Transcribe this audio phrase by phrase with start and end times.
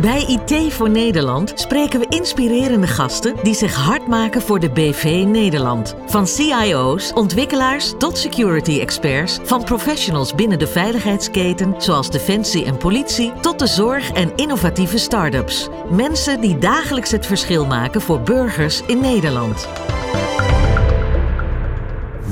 [0.00, 5.24] Bij IT voor Nederland spreken we inspirerende gasten die zich hard maken voor de BV
[5.26, 5.94] Nederland.
[6.06, 13.32] Van CIO's, ontwikkelaars tot security experts, van professionals binnen de veiligheidsketen zoals defensie en politie
[13.40, 15.68] tot de zorg en innovatieve start-ups.
[15.90, 19.68] Mensen die dagelijks het verschil maken voor burgers in Nederland.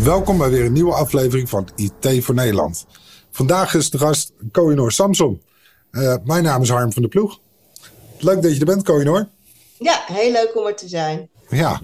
[0.02, 2.86] Welkom bij weer een nieuwe aflevering van IT voor Nederland.
[3.30, 5.42] Vandaag is de gast Koinor Samson.
[5.90, 7.38] Uh, mijn naam is Harm van der Ploeg.
[8.18, 9.28] Leuk dat je er bent, Koinor.
[9.78, 11.28] Ja, heel leuk om er te zijn.
[11.48, 11.80] Ja.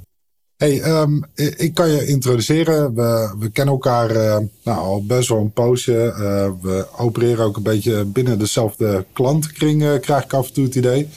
[0.57, 2.95] Hey, um, ik kan je introduceren.
[2.95, 5.93] We, we kennen elkaar uh, nou, al best wel een poosje.
[5.93, 10.65] Uh, we opereren ook een beetje binnen dezelfde klantenkring, uh, krijg ik af en toe
[10.65, 11.09] het idee.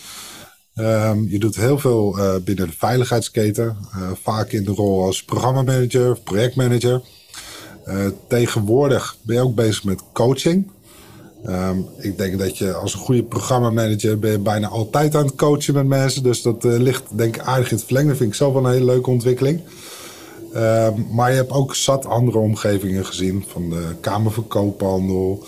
[0.75, 3.77] Um, je doet heel veel binnen de veiligheidsketen.
[4.21, 7.01] vaak in de rol als programmamanager of projectmanager.
[8.27, 10.71] tegenwoordig ben je ook bezig met coaching.
[11.49, 15.73] Um, ik denk dat je als een goede programmamanager ben bijna altijd aan het coachen
[15.73, 16.23] met mensen.
[16.23, 18.15] Dus dat uh, ligt denk ik aardig in het verlengde.
[18.15, 19.61] Vind ik zelf wel een hele leuke ontwikkeling.
[20.55, 23.45] Um, maar je hebt ook zat andere omgevingen gezien.
[23.47, 25.43] Van de Kamer van Koophandel.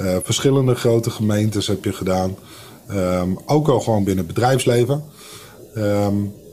[0.00, 2.36] Uh, verschillende grote gemeentes heb je gedaan.
[2.90, 5.04] Um, ook al gewoon binnen het bedrijfsleven.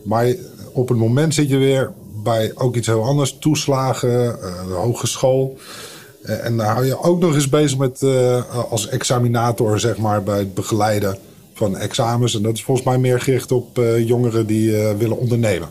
[0.03, 0.35] maar
[0.73, 1.91] op het moment zit je weer
[2.23, 3.37] bij ook iets heel anders.
[3.39, 5.57] Toeslagen, de hogeschool.
[6.23, 10.23] Eh, en daar hou je ook nog eens bezig met uh, als examinator, zeg maar,
[10.23, 11.17] bij het begeleiden
[11.53, 12.35] van examens.
[12.35, 15.69] En dat is volgens mij meer gericht op uh, jongeren die willen ondernemen.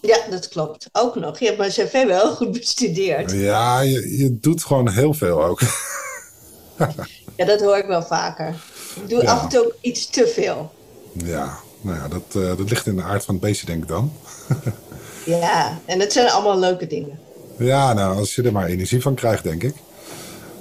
[0.00, 0.88] Ja, dat klopt.
[0.92, 1.38] Ook nog.
[1.38, 3.32] Je hebt mijn cv wel goed bestudeerd.
[3.32, 5.60] Ja, je, je doet gewoon heel veel ook.
[7.36, 8.54] ja, dat hoor ik wel vaker.
[9.02, 10.72] Ik doe af en toe ook iets te veel.
[11.12, 14.12] Ja, nou ja, dat, dat ligt in de aard van het beestje, denk ik dan.
[15.24, 17.18] ja, en het zijn allemaal leuke dingen.
[17.58, 19.74] Ja, nou, als je er maar energie van krijgt, denk ik.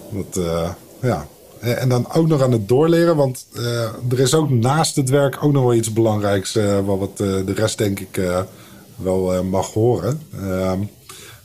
[0.09, 0.69] Dat, uh,
[1.01, 1.27] ja.
[1.59, 3.81] En dan ook nog aan het doorleren, want uh,
[4.11, 7.77] er is ook naast het werk ook nog wel iets belangrijks, uh, wat de rest
[7.77, 8.21] denk ik
[8.95, 10.21] wel mag horen.
[10.33, 10.79] Ehm,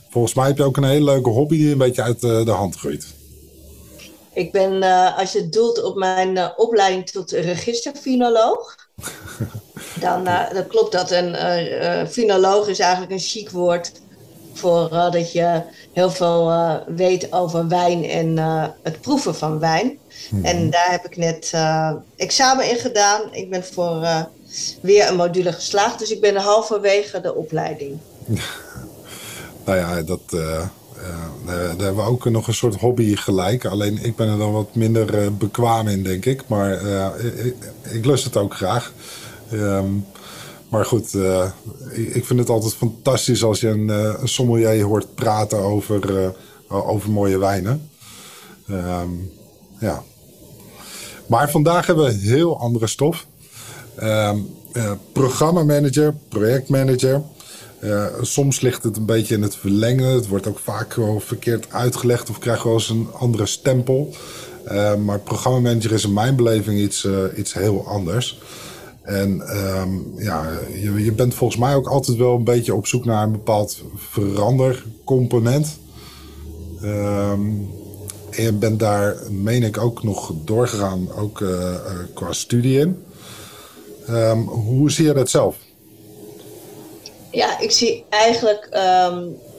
[0.09, 2.75] volgens mij heb je ook een hele leuke hobby die een beetje uit de hand
[2.75, 3.05] groeit.
[4.33, 4.83] Ik ben,
[5.15, 8.75] als je doelt op mijn opleiding tot registerfinoloog,
[10.01, 11.11] dan, dan klopt dat.
[11.11, 13.91] Een finoloog is eigenlijk een chic woord
[14.53, 15.61] voor uh, dat je
[15.93, 19.97] heel veel uh, weet over wijn en uh, het proeven van wijn.
[20.29, 20.45] Mm.
[20.45, 21.53] En daar heb ik net
[22.15, 23.21] examen in gedaan.
[23.31, 24.07] Ik ben voor
[24.81, 27.97] weer een module geslaagd, dus ik ben halverwege de opleiding.
[29.65, 33.65] nou ja, dat, daar hebben we ook nog een soort hobby gelijk.
[33.65, 36.47] Alleen ik ben er dan wat minder bekwaam in, denk ik.
[36.47, 36.81] Maar
[37.19, 37.55] ik,
[37.89, 38.93] ik lust het ook graag.
[39.53, 40.05] Um,
[40.73, 41.49] maar goed, uh,
[41.91, 46.29] ik vind het altijd fantastisch als je een, uh, een sommelier hoort praten over, uh,
[46.89, 47.89] over mooie wijnen.
[48.69, 49.31] Um,
[49.79, 50.03] ja.
[51.27, 53.27] Maar vandaag hebben we heel andere stof.
[54.03, 54.47] Um,
[55.11, 57.21] programmamanager, projectmanager.
[58.21, 60.13] soms ligt het een beetje in het verlengen.
[60.13, 64.13] Het wordt ook vaak wel verkeerd uitgelegd of krijgt wel eens een andere stempel.
[65.05, 68.39] maar programmamanager is in mijn beleving iets, iets heel anders.
[69.03, 73.05] En um, ja, je, je, bent volgens mij ook altijd wel een beetje op zoek
[73.05, 75.77] naar een bepaald verandercomponent.
[76.83, 77.69] Um,
[78.29, 81.75] en je bent daar, meen ik, ook nog doorgegaan, ook uh, uh,
[82.13, 83.03] qua studie in.
[84.09, 85.55] Um, hoe zie je dat zelf?
[87.31, 88.69] Ja, ik zie eigenlijk,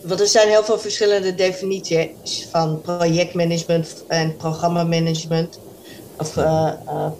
[0.02, 5.58] want er zijn heel veel verschillende definities van projectmanagement en programmamanagement.
[6.18, 6.32] Of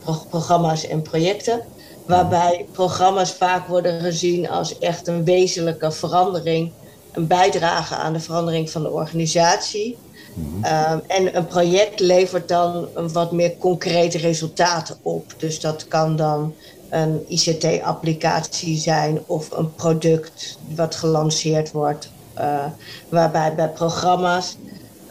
[0.04, 1.62] pro programma's en projecten
[2.06, 6.72] waarbij programma's vaak worden gezien als echt een wezenlijke verandering,
[7.12, 9.96] een bijdrage aan de verandering van de organisatie.
[10.34, 10.56] Mhm.
[10.92, 15.34] Um, en een project levert dan een wat meer concrete resultaten op.
[15.36, 16.54] Dus dat kan dan
[16.90, 22.10] een ICT-applicatie zijn of een product wat gelanceerd wordt.
[22.38, 22.64] Uh,
[23.08, 24.56] waarbij bij programma's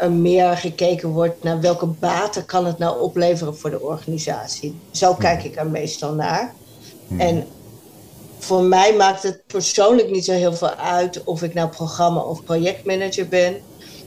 [0.10, 4.80] meer gekeken wordt naar welke baten kan het nou opleveren voor de organisatie.
[4.92, 5.48] Zo kijk mhm.
[5.48, 6.54] ik er meestal naar.
[7.14, 7.20] Hmm.
[7.20, 7.48] En
[8.40, 12.44] voor mij maakt het persoonlijk niet zo heel veel uit of ik nou programma of
[12.44, 13.62] projectmanager ben.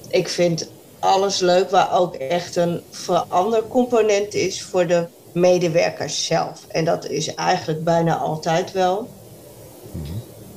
[0.08, 6.66] Ik vind alles leuk waar ook echt een verandercomponent is voor de medewerkers zelf.
[6.68, 9.08] En dat is eigenlijk bijna altijd wel.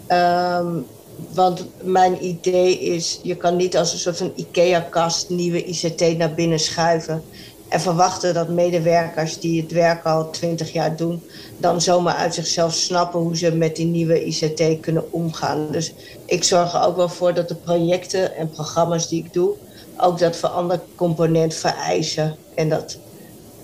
[0.08, 0.86] Um,
[1.34, 6.34] want mijn idee is, je kan niet als een soort van IKEA-kast nieuwe ICT naar
[6.34, 7.24] binnen schuiven.
[7.70, 11.24] En verwachten dat medewerkers die het werk al twintig jaar doen,
[11.58, 15.72] dan zomaar uit zichzelf snappen hoe ze met die nieuwe ICT kunnen omgaan.
[15.72, 15.94] Dus
[16.26, 19.54] ik zorg er ook wel voor dat de projecten en programma's die ik doe,
[19.98, 22.36] ook dat verandercomponent vereisen.
[22.56, 22.98] En dat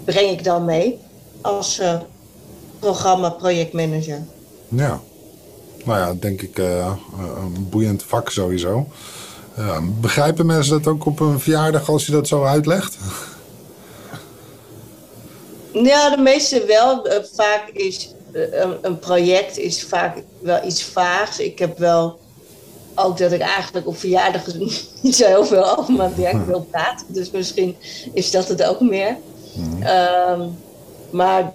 [0.04, 1.00] breng ik dan mee
[1.42, 2.00] als uh,
[2.80, 4.24] programma projectmanager.
[4.68, 5.00] Ja,
[5.84, 6.94] nou ja, denk ik uh,
[7.56, 8.88] een boeiend vak sowieso.
[10.00, 12.98] Begrijpen mensen dat ook op een verjaardag als je dat zo uitlegt?
[15.84, 17.08] Ja, de meeste wel.
[17.34, 21.40] vaak is een, een, project is vaak wel iets vaags.
[21.40, 22.20] Ik heb wel
[22.96, 24.46] ook dat ik eigenlijk op verjaardag
[25.02, 27.06] niet zo heel veel over mijn werk wil praten.
[27.14, 27.76] Dus misschien
[28.14, 29.18] is dat het ook meer.
[29.56, 29.84] Mhm.
[29.84, 30.42] Ehm,
[31.10, 31.54] maar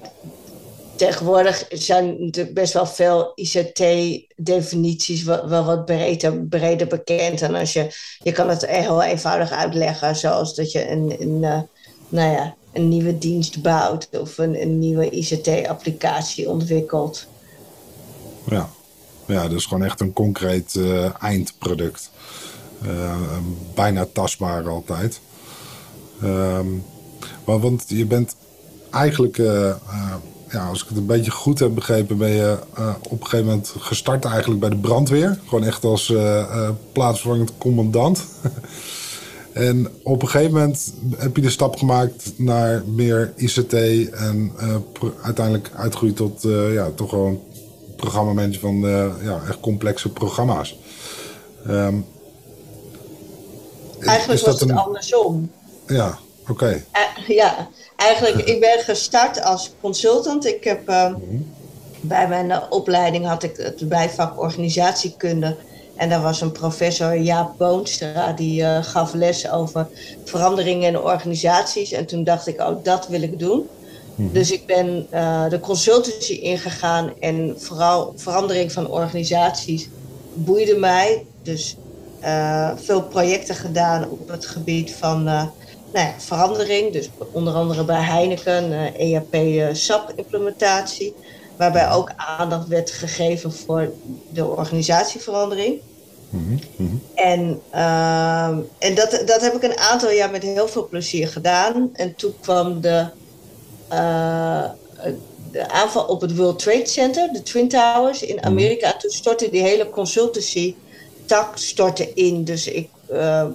[0.97, 7.43] tegenwoordig zijn natuurlijk best wel veel ICT-definities wel, wat breder, breder bekend.
[7.43, 7.87] En als je,
[8.23, 11.61] je kan het heel eenvoudig uitleggen, zoals dat je een, een, uh,
[12.09, 17.27] nou ja, een nieuwe dienst bouwt of een, een nieuwe ICT-applicatie ontwikkelt.
[18.49, 18.69] Ja.
[19.27, 22.11] ja, dus gewoon echt een concreet uh, eindproduct.
[22.87, 23.17] Uh,
[23.75, 25.21] bijna tastbaar altijd.
[26.23, 26.85] Um,
[27.45, 28.37] want je bent
[28.91, 29.37] eigenlijk
[30.51, 32.59] ja, als ik het een beetje goed heb begrepen, ben je
[33.03, 35.39] op een gegeven moment gestart eigenlijk bij de brandweer.
[35.45, 36.13] Gewoon echt als
[36.93, 38.25] plaatsvervangend commandant.
[39.53, 43.73] en op een gegeven moment heb je de stap gemaakt naar meer ICT
[44.11, 44.53] en
[45.23, 46.43] uiteindelijk uitgroeid tot
[46.73, 47.41] ja, toch gewoon
[47.97, 48.81] programmamanager van
[49.23, 50.79] ja, echt complexe programma's.
[51.69, 52.05] Um,
[54.01, 55.51] eigenlijk was het andersom.
[55.87, 56.85] Ja, oké.
[57.27, 57.69] ja,
[58.01, 60.47] Eigenlijk, ik ben gestart als consultant.
[60.47, 61.15] Ik heb uh,
[62.01, 65.57] bij mijn opleiding had ik het bijvak organisatiekunde.
[66.01, 69.89] En daar was een professor, Jaap Boonstra, die uh, gaf les over
[70.25, 71.93] veranderingen in organisaties.
[71.93, 73.69] En toen dacht ik, oh, dat wil ik doen.
[74.15, 74.33] Mhm.
[74.33, 79.89] Dus ik ben uh, de consultancy ingegaan en vooral verandering van organisaties
[80.35, 81.27] boeide mij.
[81.43, 81.77] Dus
[82.23, 85.49] uh, veel projecten gedaan op het gebied van nou
[85.93, 86.93] ja, verandering.
[86.93, 91.15] Dus onder andere bij Heineken, uh, ERP uh, SAP implementatie.
[91.57, 93.93] Waarbij ook aandacht werd gegeven voor
[94.33, 95.81] de organisatieverandering.
[97.15, 98.47] En, uh,
[98.79, 101.91] en dat, dat heb ik een aantal jaar met heel veel plezier gedaan.
[101.93, 103.07] En toen kwam de,
[103.93, 104.65] uh,
[105.51, 108.47] de aanval op het World Trade Center, de Twin Towers in mhm.
[108.47, 108.97] Amerika.
[108.97, 110.75] Toen stortte die hele consultancy
[111.25, 112.45] tak stortte in.
[112.45, 113.47] Dus ik uh,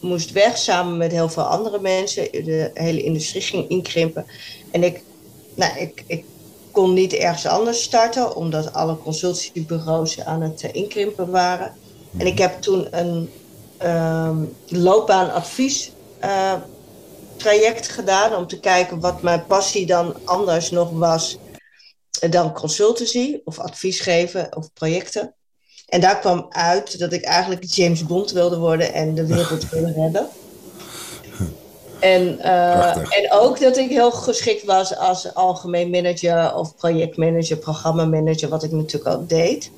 [0.00, 2.28] moest weg samen met heel veel andere mensen.
[2.32, 4.26] De hele industrie ging inkrimpen.
[4.70, 5.02] En ik,
[5.54, 6.24] nou, ik, ik
[6.70, 11.72] kon niet ergens anders starten, omdat alle consultiebureaus aan het eh, inkrimpen waren.
[12.18, 13.30] En ik heb toen een
[13.82, 15.92] um, loopbaanadvies
[16.24, 16.52] uh,
[17.36, 21.38] traject gedaan om te kijken wat mijn passie dan anders nog was
[22.30, 25.34] dan consultancy of advies geven of projecten.
[25.86, 29.92] En daar kwam uit dat ik eigenlijk James Bond wilde worden en de wereld wilde
[29.92, 30.28] redden.
[32.00, 38.48] En, uh, en ook dat ik heel geschikt was als algemeen manager of projectmanager, programmamanager,
[38.48, 39.70] wat ik natuurlijk al deed.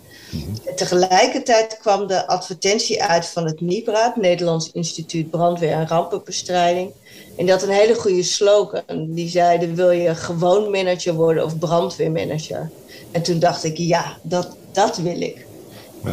[0.77, 6.91] Tegelijkertijd kwam de advertentie uit van het NIBRA, het Nederlands Instituut Brandweer en Rampenbestrijding.
[7.37, 9.07] En dat een hele goede slogan.
[9.15, 12.71] Die zeiden: wil je gewoon manager worden of brandweermanager?
[13.11, 15.47] En toen dacht ik: ja, dat, dat wil ik.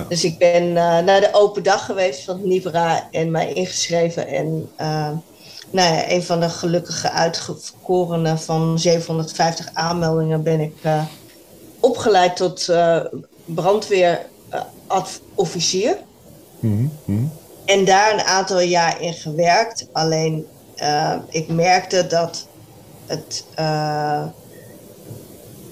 [0.09, 4.27] Dus ik ben uh, naar de open dag geweest van Nibra en mij ingeschreven.
[4.27, 5.09] En uh,
[5.69, 11.03] nou ja, een van de gelukkige uitgekorenen van 750 aanmeldingen ben ik uh,
[11.79, 12.69] opgeleid tot
[13.45, 15.97] brandweerofficier.
[16.59, 17.31] Mm -hmm.
[17.65, 19.87] En daar een aantal jaar in gewerkt.
[19.91, 20.47] Alleen
[21.29, 22.47] ik merkte dat
[23.05, 23.45] het.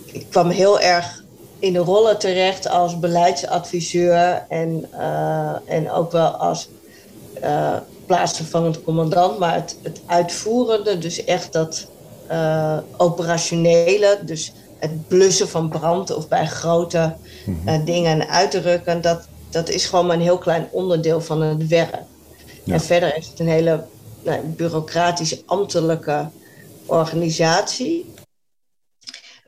[0.05, 1.23] ik kwam heel erg
[1.59, 6.69] in de rollen terecht als beleidsadviseur en, uh, en ook wel als
[8.05, 9.39] plaatsvervangend commandant.
[9.39, 11.87] Maar het, het uitvoerende, dus echt dat
[12.97, 19.85] operationele, dus het blussen van brand of bij grote mm dingen uitrukken, dat, dat is
[19.85, 21.95] gewoon maar een heel klein onderdeel van het werk.
[22.63, 22.73] Ja.
[22.73, 23.85] En verder is het een hele
[24.23, 26.29] nou, bureaucratische, ambtelijke
[26.85, 28.13] organisatie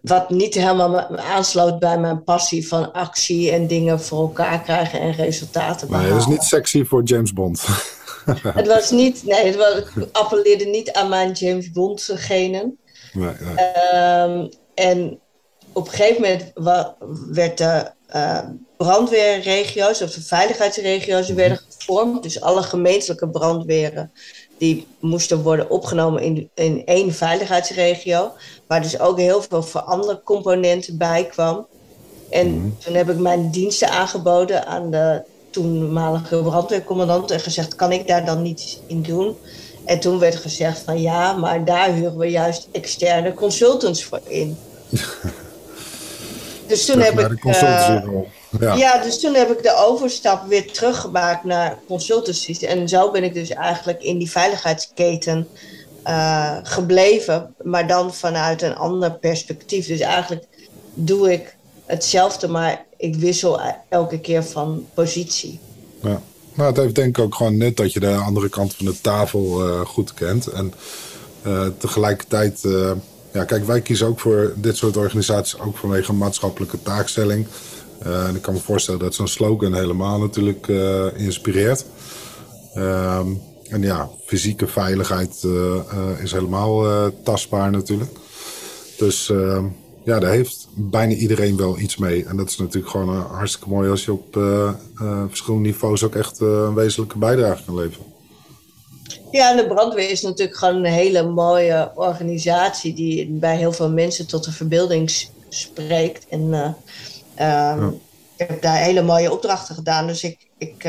[0.02, 5.12] wat niet helemaal aansloot bij mijn passie van actie en dingen voor elkaar krijgen en
[5.12, 6.10] resultaten behalen.
[6.10, 7.66] Nee, dat is niet sexy voor James Bond.
[8.60, 12.78] het was niet, nee, het was, appelleerde niet aan mijn James Bond genen.
[13.14, 14.22] Nee, nee.
[14.22, 15.20] Um, en
[15.74, 16.52] op een gegeven moment
[17.30, 18.40] werd de uh,
[18.78, 21.38] brandweerregio's of de veiligheidsregio's mhm.
[21.38, 22.24] werden gevormd.
[22.24, 24.12] Dus alle gemeentelijke brandweren
[24.58, 28.32] die moesten worden opgenomen in, in één veiligheidsregio,
[28.68, 31.68] waar dus ook heel veel componenten bij kwam.
[32.30, 32.70] En mhm.
[32.80, 38.26] toen heb ik mijn diensten aangeboden aan de toenmalige brandweercommandant en gezegd, kan ik daar
[38.26, 39.36] dan niets in doen?
[39.86, 44.58] En toen werd gezegd van ja, maar daar huren we juist externe consultants voor in.
[46.68, 47.44] Dus toen heb ik.
[48.60, 48.76] ja.
[48.76, 52.62] ja, dus toen heb ik de overstap weer teruggemaakt naar consultancies.
[52.62, 55.48] En zo ben ik dus eigenlijk in die veiligheidsketen
[56.64, 59.88] gebleven, maar dan vanuit een ander perspectief.
[59.88, 60.46] Dus eigenlijk
[60.94, 61.56] doe ik
[61.86, 65.60] hetzelfde, maar ik wissel elke keer van positie.
[66.02, 66.22] Ja.
[66.54, 69.02] Nou, het heeft denk ik ook gewoon net dat je de andere kant van de
[69.02, 70.48] tafel uh, goed kent.
[70.48, 70.74] En
[71.48, 72.62] uh, tegelijkertijd,
[73.34, 77.48] ja, kijk, wij kiezen ook voor dit soort organisaties ook vanwege maatschappelijke taakstelling.
[78.00, 80.68] en ik kan me voorstellen dat zo'n slogan helemaal natuurlijk
[81.16, 81.86] inspireert.
[82.74, 83.28] Ehm,
[83.70, 85.48] en ja, fysieke veiligheid
[86.24, 88.12] is helemaal tastbaar natuurlijk.
[88.98, 89.66] Dus ehm,
[90.04, 92.26] ja, daar heeft bijna iedereen wel iets mee.
[92.26, 94.40] En dat is natuurlijk gewoon hartstikke mooi als je op
[95.28, 98.13] verschillende niveaus ook echt een wezenlijke bijdrage kan leveren.
[99.32, 103.90] Ja, en de brandweer is natuurlijk gewoon een hele mooie organisatie die bij heel veel
[103.90, 106.28] mensen tot de verbeelding spreekt.
[106.30, 106.76] En
[107.42, 108.02] um,
[108.38, 110.08] ik heb daar hele mooie opdrachten gedaan.
[110.08, 110.86] Dus ik, ik,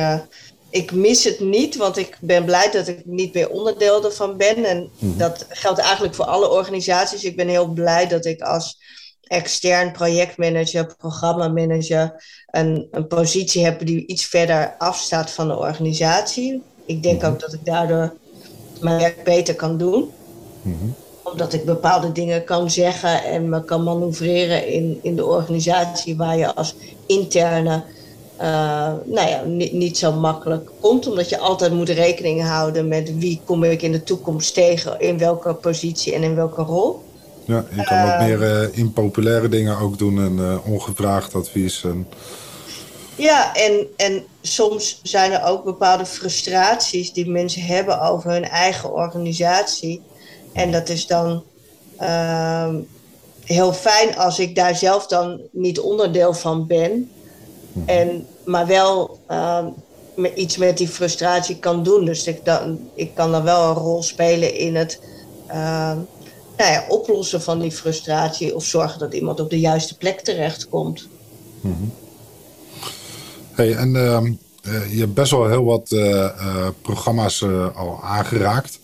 [0.70, 4.64] ik mis het niet, want ik ben blij dat ik niet meer onderdeel ervan ben.
[4.64, 5.18] En mhm.
[5.18, 7.24] dat geldt eigenlijk voor alle organisaties.
[7.24, 8.78] Ik ben heel blij dat ik als
[9.22, 16.62] extern projectmanager, programmamanager, een, een positie hebben die iets verder afstaat van de organisatie.
[16.86, 17.30] Ik denk mhm.
[17.30, 18.12] ook dat ik daardoor
[18.80, 20.10] mijn werk beter kan doen.
[20.62, 20.74] Mhm.
[21.22, 26.36] Omdat ik bepaalde dingen kan zeggen en me kan manoeuvreren in, in de organisatie waar
[26.36, 26.74] je als
[27.06, 27.82] interne
[28.40, 31.06] uh, nou ja, niet, niet zo makkelijk komt.
[31.06, 35.18] Omdat je altijd moet rekening houden met wie kom ik in de toekomst tegen, in
[35.18, 37.02] welke positie en in welke rol.
[37.44, 41.84] Ja, je kan wat meer uh, impopulaire dingen ook doen en uh, ongevraagd advies.
[41.84, 42.06] En...
[43.16, 48.92] Ja, en, en soms zijn er ook bepaalde frustraties die mensen hebben over hun eigen
[48.92, 50.02] organisatie.
[50.52, 51.42] En dat is dan
[52.00, 52.74] uh,
[53.44, 57.10] heel fijn als ik daar zelf dan niet onderdeel van ben.
[57.72, 57.88] Mhm.
[57.88, 59.66] En, maar wel uh,
[60.34, 62.04] iets met die frustratie kan doen.
[62.04, 65.00] Dus ik, dan, ik kan dan wel een rol spelen in het
[65.46, 65.98] ehm,
[66.56, 71.08] nou ja, oplossen van die frustratie of zorgen dat iemand op de juiste plek terechtkomt.
[71.60, 71.92] Mm
[73.54, 77.44] Hey, en uh, je hebt best wel heel wat uh, uh, programma's
[77.74, 78.80] al aangeraakt.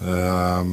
[0.00, 0.66] Ehm,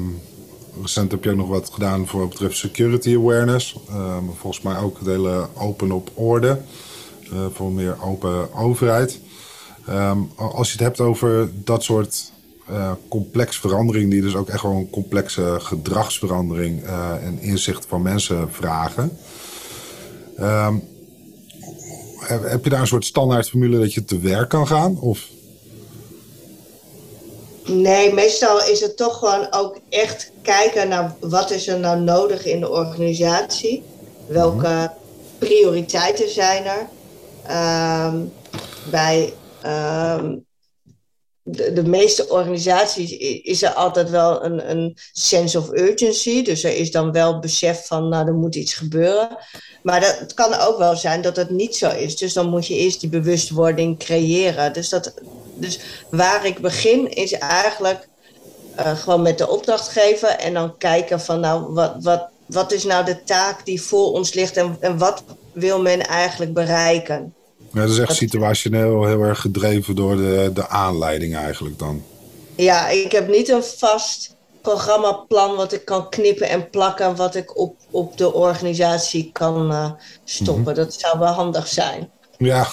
[0.82, 3.80] recent heb je ook nog wat gedaan voor wat betreft security awareness.
[3.90, 6.62] Ehm, volgens mij ook het hele open op orde.
[7.54, 9.20] voor meer open overheid.
[10.36, 12.32] als je het hebt over dat soort
[12.72, 18.52] uh, complex verandering, die dus ook echt een complexe gedragsverandering uh, en inzicht van mensen
[18.52, 19.18] vragen.
[20.40, 20.89] Um,
[22.28, 25.00] heb, je daar een soort standaardformule dat je te werk kan gaan?
[25.00, 25.28] Of?
[27.66, 32.46] Nee, meestal is het toch gewoon ook echt kijken naar wat is er nou nodig
[32.46, 33.84] in de organisatie.
[34.28, 34.88] Welke mhm.
[35.38, 36.88] prioriteiten zijn er?
[38.08, 38.32] Um,
[38.92, 39.34] bij
[39.66, 40.46] um,
[41.52, 43.12] de, meeste organisaties
[43.44, 46.44] is er altijd wel een, een sense of urgency.
[46.44, 49.38] Dus er is dan wel besef van, nou, er moet iets gebeuren.
[49.84, 52.18] Maar dat, het kan ook wel zijn dat het niet zo is.
[52.18, 54.74] Dus dan moet je eerst die bewustwording creëren.
[54.74, 55.14] Dus, dat,
[55.56, 55.80] dus
[56.10, 58.08] waar ik begin is eigenlijk
[58.80, 63.06] uh, gewoon met de opdrachtgever en dan kijken van, nou, wat, wat, wat is nou
[63.06, 67.34] de taak die voor ons ligt en, en wat wil men eigenlijk bereiken?
[67.74, 72.04] Ja, dat is echt situationeel heel erg gedreven door de, de aanleiding eigenlijk dan.
[72.56, 77.58] Ja, ik heb niet een vast programmaplan wat ik kan knippen en plakken, wat ik
[77.58, 79.92] op, op de organisatie kan uh,
[80.24, 80.64] stoppen.
[80.64, 80.74] Mhm.
[80.74, 82.10] Dat zou wel handig zijn.
[82.38, 82.68] Ja,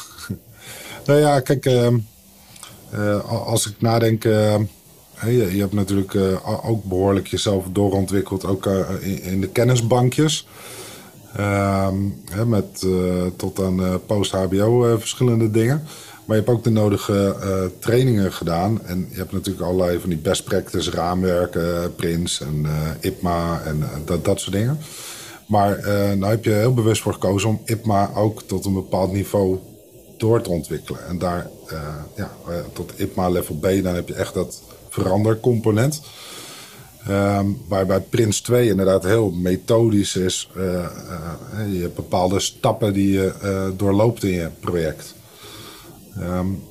[1.07, 1.89] nou ja, kijk, uh,
[2.95, 4.69] uh, als ik nadenk, je,
[5.27, 6.15] je, hebt natuurlijk
[6.65, 8.67] ook behoorlijk jezelf doorontwikkeld, ook
[9.01, 10.47] in, in de kennisbankjes.
[11.37, 11.97] Ehm,
[12.47, 15.83] met uh, tot aan uh, post-HBO uh, verschillende dingen.
[16.25, 17.37] Maar je hebt ook de nodige
[17.79, 18.81] trainingen gedaan.
[18.85, 22.67] En je hebt natuurlijk allerlei van die best practice raamwerken, Prins en
[23.01, 24.79] IPMA en dat, dat soort dingen.
[25.47, 25.81] Maar
[26.17, 29.59] nou heb je heel bewust voor gekozen om IPMA ook tot een bepaald niveau
[30.19, 31.07] door te ontwikkelen.
[31.07, 31.51] En daar
[32.17, 32.31] ja,
[32.73, 36.01] tot IPMA level B, dan heb je echt dat verandercomponent.
[37.11, 40.49] Um, waarbij Prins 2 inderdaad heel methodisch is.
[40.57, 45.15] Uh, uh, je hebt bepaalde stappen die je uh, doorloopt in je project.
[46.21, 46.63] Um,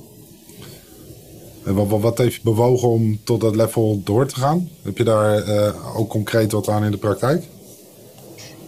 [1.62, 4.70] wat, wat, heeft je bewogen om tot dat level door te gaan?
[4.82, 7.44] Heb je daar ook concreet wat aan in de praktijk?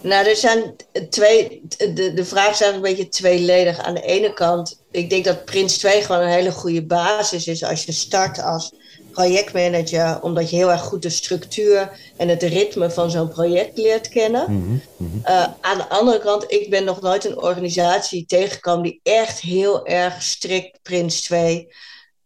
[0.01, 0.75] Nou, er zijn
[1.09, 1.61] twee.
[1.77, 3.79] De, de vraag is een beetje tweeledig.
[3.79, 7.63] Aan de ene kant, ik denk dat Prins 2 gewoon een hele goede basis is
[7.63, 8.73] als je start als
[9.19, 14.09] projectmanager, omdat je heel erg goed de structuur en het ritme van zo'n project leert
[14.09, 14.45] kennen.
[14.53, 14.77] Mhm,
[15.25, 19.85] Uh, aan de andere kant, ik ben nog nooit een organisatie tegengekomen die echt heel
[19.85, 21.67] erg strikt Prins 2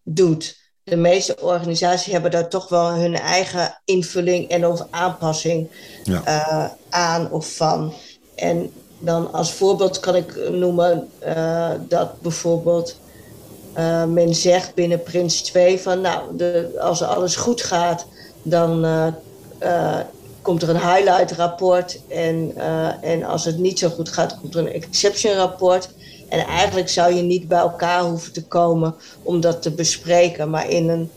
[0.04, 0.58] doet.
[0.84, 5.68] De meeste organisaties hebben daar toch wel hun eigen invulling en of aanpassing
[6.04, 6.22] Ja.
[6.28, 7.94] uh, aan of van.
[8.36, 12.96] En dan als voorbeeld kan ik noemen uh, dat bijvoorbeeld
[13.77, 18.06] uh, men zegt binnen Prins 2 van nou, de, als alles goed gaat,
[18.42, 20.00] dan uh,
[20.42, 22.00] komt er een highlight rapport.
[22.08, 22.53] En,
[23.01, 25.89] en als het niet zo goed gaat, komt er een exception rapport.
[26.30, 30.50] En eigenlijk zou je niet bij elkaar hoeven te komen om dat te bespreken.
[30.50, 31.10] Maar in een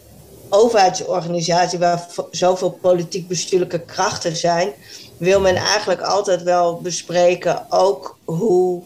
[0.49, 4.73] overheidsorganisatie waar zoveel politiek-bestuurlijke krachten zijn,
[5.17, 8.83] wil men eigenlijk altijd wel bespreken ook hoe,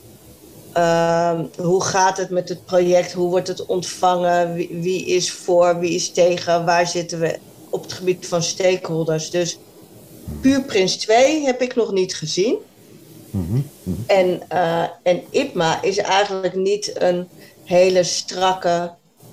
[0.77, 5.79] uh, hoe gaat het met het project, hoe wordt het ontvangen, wie, wie, is voor,
[5.79, 7.39] wie is tegen, waar zitten we
[7.71, 9.31] op het gebied van stakeholders.
[9.31, 9.59] Dus
[10.41, 12.57] puur Prins 2 heb ik nog niet gezien.
[13.31, 14.05] Mm -hmm.
[14.07, 17.29] En, uh, en IPMA is eigenlijk niet een
[17.65, 18.91] hele strakke,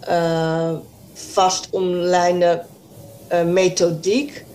[0.09, 0.73] uh,
[1.13, 2.63] vast omlijnde
[3.31, 4.45] uh, methodiek.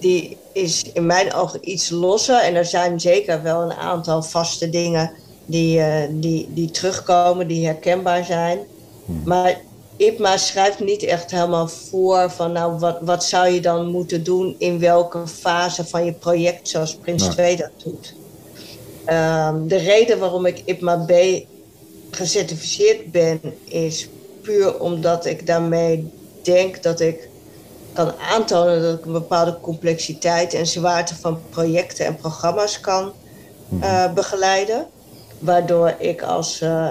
[0.00, 2.40] Die is in mijn ogen iets losser.
[2.40, 5.12] En er zijn zeker wel een aantal vaste dingen
[5.46, 8.58] die, die, die terugkomen, die herkenbaar zijn.
[9.24, 9.60] Maar
[9.96, 14.54] IPMA schrijft niet echt helemaal voor van nou, wat, wat zou je dan moeten doen
[14.58, 17.30] in welke fase van je project, zoals Prins Ja.
[17.30, 18.14] 2 dat doet.
[19.08, 21.12] Um, de reden waarom ik IPMA B
[22.10, 24.08] gecertificeerd ben, is
[24.42, 26.10] puur omdat ik daarmee
[26.42, 27.28] denk dat ik
[27.92, 33.12] kan aantonen dat ik een bepaalde complexiteit en zwaarte van projecten en programma's kan
[33.82, 34.86] uh, begeleiden.
[35.38, 36.90] Waardoor ik als uh,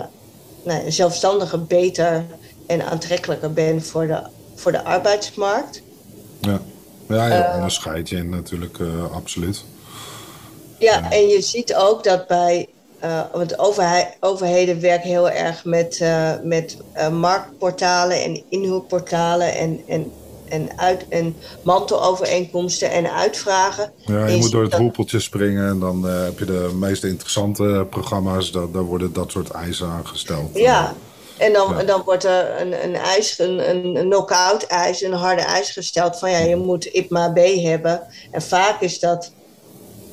[0.64, 2.26] nou, zelfstandige beter
[2.68, 4.22] en aantrekkelijker ben voor de,
[4.56, 5.82] voor de arbeidsmarkt.
[6.40, 6.60] Ja,
[7.08, 7.56] ja je Eh.
[7.56, 9.64] onderscheidt je natuurlijk uh, absoluut.
[10.80, 12.68] Ja, en je ziet ook dat bij.
[13.04, 13.58] Uh, want
[14.20, 20.12] overheden werken heel erg met, uh, met uh, marktportalen en inhuurportalen en, en,
[20.56, 23.92] en, uit, en mantelovereenkomsten en uitvragen.
[24.06, 27.88] Ja, je moet door het hoepeltje springen en dan eh, heb je de meest interessante
[27.90, 28.52] programma's.
[28.52, 30.50] Da daar worden dat soort eisen aangesteld.
[30.58, 30.94] Ja,
[31.38, 31.84] en dan, Ja.
[31.84, 36.32] dan wordt er een, een eis, een, een, knock-out eis, een harde eis gesteld van
[36.32, 38.02] ja, je moet IPMA B hebben.
[38.32, 39.32] En vaak is dat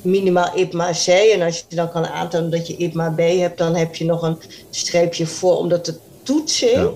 [0.03, 1.07] minimaal IPMA C.
[1.07, 4.23] En als je dan kan aantonen dat je IPMA B hebt, dan heb je nog
[4.23, 4.39] een
[4.71, 6.91] streepje voor, omdat de toetsing Ja.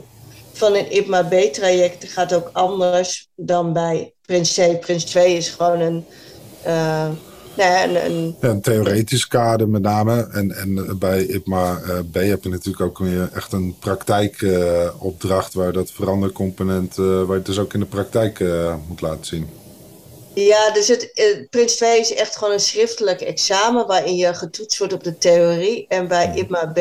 [0.57, 4.81] Van een IPMA B-traject gaat ook anders dan bij Prins C.
[4.81, 6.05] Prins 2 is gewoon een,
[6.63, 7.09] eh,
[7.57, 10.29] nou een, een een theoretisch kader met name.
[10.33, 15.73] En, en bij IPMA eh, B heb je natuurlijk ook weer echt een praktijkopdracht waar
[15.73, 18.45] dat verandercomponent, waar je het dus ook in de praktijk
[18.89, 19.66] moet laten zien.
[20.39, 24.79] Ja, dus het, eh, Prins 2 is echt gewoon een schriftelijk examen waarin je getoetst
[24.79, 25.87] wordt op de theorie.
[25.89, 26.81] En bij IPMA B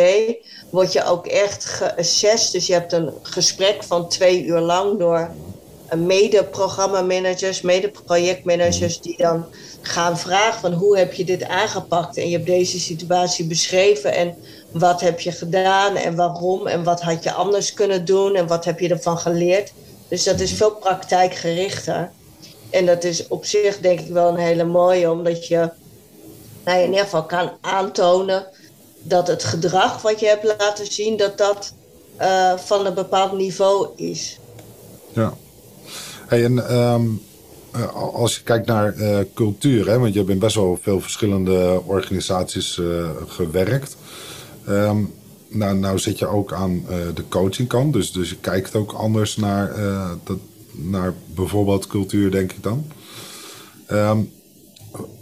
[0.69, 2.51] word je ook echt geassessed.
[2.51, 5.29] Dus je hebt een gesprek van twee uur lang door
[5.97, 9.45] mede-programmamanagers, mede-projectmanagers die dan
[9.81, 14.35] gaan vragen van hoe heb je dit aangepakt en je hebt deze situatie beschreven en
[14.71, 18.65] wat heb je gedaan en waarom en wat had je anders kunnen doen en wat
[18.65, 19.73] heb je ervan geleerd.
[20.07, 22.11] Dus dat is veel praktijkgerichter.
[22.69, 25.69] En dat is op zich denk ik wel een hele mooie, omdat je
[26.65, 28.47] nou, in ieder geval kan aantonen
[29.01, 31.73] dat het gedrag wat je hebt laten zien, dat dat
[32.17, 34.39] eh, van een bepaald niveau is.
[35.13, 35.33] Ja.
[36.27, 37.05] Hey, en ehm,
[37.71, 41.01] eh, als je kijkt naar eh, cultuur, hè, want je hebt in best wel veel
[41.01, 42.81] verschillende organisaties
[43.27, 43.97] gewerkt.
[44.67, 45.03] Ehm,
[45.47, 49.73] nou, nou zit je ook aan de coachingkant, dus, dus je kijkt ook anders naar,
[50.23, 50.37] dat,
[50.77, 52.85] naar bijvoorbeeld cultuur, denk ik dan.
[53.85, 54.19] Ehm,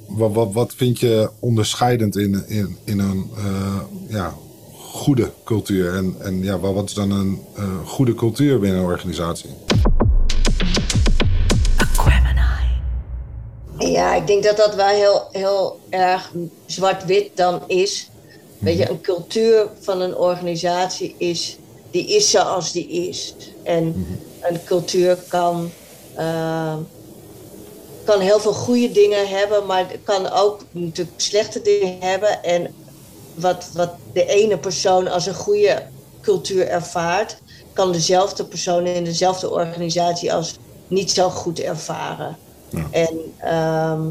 [0.08, 4.34] wat, wat, wat vind je onderscheidend in, in, in een eh, ja,
[4.72, 5.94] goede cultuur?
[5.94, 9.50] En, en ja, wat wat is dan een eh, goede cultuur binnen een organisatie?
[13.78, 16.32] Ja, ik denk dat dat wel heel, heel erg
[16.66, 18.10] zwart-wit dan is.
[18.58, 21.58] Weet je, een cultuur van een organisatie is,
[21.92, 23.36] die is zoals die is.
[23.64, 24.06] En
[24.50, 25.72] een cultuur kan,
[26.16, 26.76] eh,
[28.04, 32.44] kan heel veel goede dingen hebben, maar kan ook natuurlijk slechte dingen hebben.
[32.44, 32.74] En
[33.34, 35.84] wat, wat de ene persoon als een goede
[36.22, 37.38] cultuur ervaart,
[37.74, 42.38] kan dezelfde persoon in dezelfde organisatie als niet zo goed ervaren.
[42.70, 42.88] Ja.
[42.92, 44.02] En, ehm,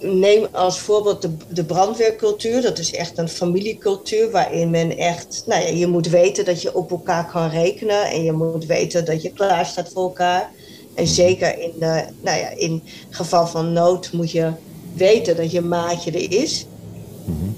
[0.00, 2.62] neem als voorbeeld de, de brandweercultuur.
[2.62, 6.74] Dat is echt een familiecultuur waarin men echt, nou ja, je moet weten dat je
[6.74, 10.50] op elkaar kan rekenen en je moet weten dat je klaar staat voor elkaar.
[10.94, 14.52] En zeker in, de, nou ja, in geval van nood moet je
[14.94, 16.66] weten dat je maatje er is.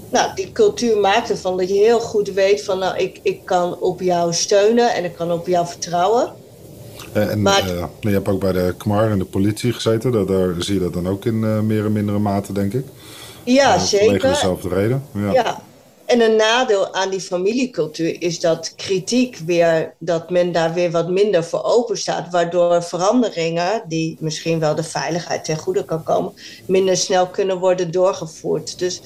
[0.09, 3.79] Nou, die cultuur maakt ervan dat je heel goed weet van nou, ik, ik kan
[3.79, 6.33] op jou steunen en ik kan op jou vertrouwen.
[7.15, 10.11] Eh, en maar, uh, je hebt ook bij de KMAR en de politie gezeten.
[10.11, 12.85] Daar, daar zie je dat dan ook in uh, meer en mindere mate, denk ik.
[13.43, 14.05] Ja, zeker.
[14.05, 15.03] Vanwege dezelfde reden.
[15.13, 15.31] Ja.
[15.31, 15.61] ja.
[16.05, 21.09] En een nadeel aan die familiecultuur is dat kritiek weer, dat men daar weer wat
[21.09, 22.31] minder voor open staat.
[22.31, 26.33] Waardoor veranderingen, die misschien wel de veiligheid ten goede kan komen,
[26.65, 28.79] minder snel kunnen worden doorgevoerd.
[28.79, 29.01] Dus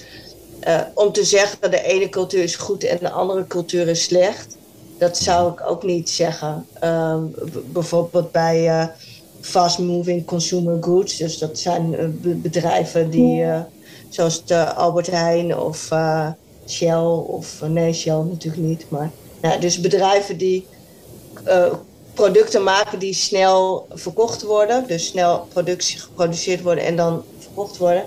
[0.67, 4.04] uh, om te zeggen dat de ene cultuur is goed en de andere cultuur is
[4.04, 4.58] slecht,
[4.99, 6.65] dat zou ik ook niet zeggen.
[6.83, 7.17] Uh,
[7.65, 8.88] bijvoorbeeld bij uh,
[9.41, 13.45] fast moving consumer goods, dus dat zijn uh, bedrijven die,
[14.09, 15.89] zoals de Albert Heijn of
[16.67, 20.67] Shell, of nee, Shell natuurlijk niet, maar nou, dus bedrijven die
[22.13, 28.03] producten maken die snel verkocht worden, dus snel productie geproduceerd worden en dan verkocht worden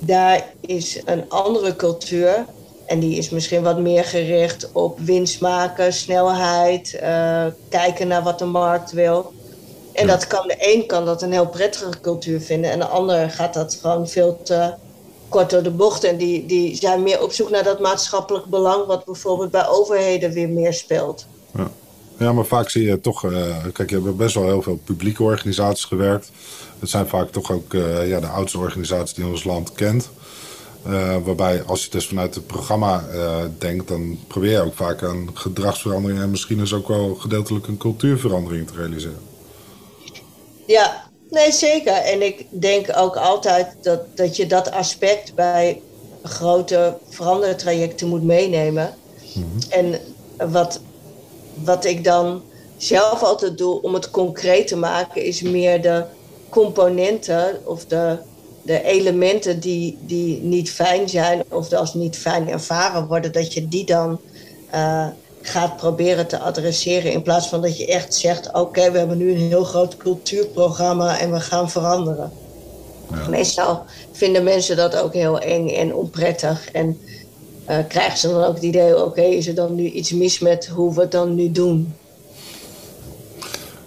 [0.00, 2.44] daar is een andere cultuur.
[2.90, 8.38] En die is misschien wat meer gericht op winst maken, snelheid, uh, kijken naar wat
[8.38, 9.32] de markt wil.
[9.92, 13.30] En dat kan de een kan dat een heel prettige cultuur vinden en de ander
[13.30, 14.74] gaat dat gewoon veel te
[15.28, 16.04] kort door de bocht.
[16.04, 20.32] En die, die zijn meer op zoek naar dat maatschappelijk belang, wat bijvoorbeeld bij overheden
[20.32, 21.26] weer meer speelt.
[21.56, 21.70] Ja.
[22.18, 25.22] Ja, maar vaak zie je toch, uh, kijk, je hebt best wel heel veel publieke
[25.22, 26.30] organisaties gewerkt.
[26.78, 30.10] Het zijn vaak toch ook uh, ja, de oudste organisaties die ons land kent.
[30.86, 33.04] Uh, waarbij als je dus vanuit het programma
[33.58, 37.76] denkt, dan probeer je ook vaak een gedragsverandering en misschien is ook wel gedeeltelijk een
[37.76, 39.18] cultuurverandering te realiseren.
[40.66, 41.92] Ja, nee zeker.
[41.92, 45.80] En ik denk ook altijd dat, dat je dat aspect bij
[46.22, 48.94] grote verandertrajecten moet meenemen.
[49.34, 49.70] Mm -hmm.
[49.70, 50.00] En
[50.50, 50.80] wat
[51.54, 52.42] wat ik dan
[52.76, 56.04] zelf altijd doe om het concreet te maken, is meer de
[56.48, 58.18] componenten of de,
[58.70, 63.68] de elementen die, die niet fijn zijn of als niet fijn ervaren worden, dat je
[63.68, 64.20] die dan
[64.74, 65.06] uh,
[65.42, 67.12] gaat proberen te adresseren.
[67.12, 71.18] In plaats van dat je echt zegt: Oké, we hebben nu een heel groot cultuurprogramma
[71.18, 72.32] en we gaan veranderen.
[73.10, 73.28] Ja.
[73.28, 76.70] Meestal vinden mensen dat ook heel eng en onprettig.
[76.70, 76.98] En
[77.68, 80.66] uh, krijgen ze dan ook het idee, oké, is er dan nu iets mis met
[80.66, 81.94] hoe we het dan nu doen?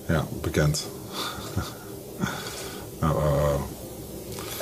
[0.08, 0.86] Ja, bekend.
[3.00, 3.54] nou, uh...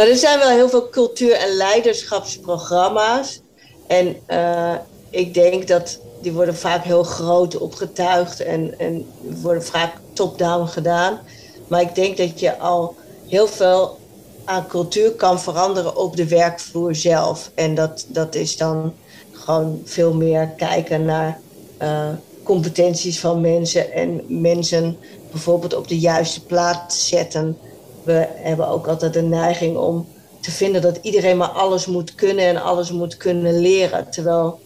[0.07, 3.41] er zijn wel heel veel cultuur- en leiderschapsprogramma's.
[3.87, 4.73] En uh,
[5.09, 9.05] ik denk dat die worden vaak heel groot opgetuigd en, en
[9.41, 11.19] worden vaak top-down gedaan.
[11.67, 12.95] Maar ik denk dat je al
[13.27, 13.99] heel veel
[14.45, 17.51] aan cultuur kan veranderen op de werkvloer zelf.
[17.55, 18.93] En dat, dat is dan
[19.31, 21.39] gewoon veel meer kijken naar
[21.81, 22.09] uh,
[22.43, 24.97] competenties van mensen en mensen
[25.31, 27.57] bijvoorbeeld op de juiste plaats zetten.
[28.03, 30.07] We hebben ook altijd de neiging om
[30.39, 34.09] te vinden dat iedereen maar alles moet kunnen en alles moet kunnen leren.
[34.09, 34.59] Terwijl,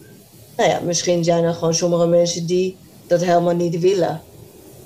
[0.56, 4.20] nou ja, misschien zijn er gewoon sommige mensen die dat helemaal niet willen.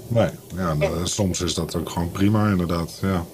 [0.08, 2.98] Nee, ja, en, soms is dat ook gewoon prima, inderdaad.
[3.02, 3.24] Ja.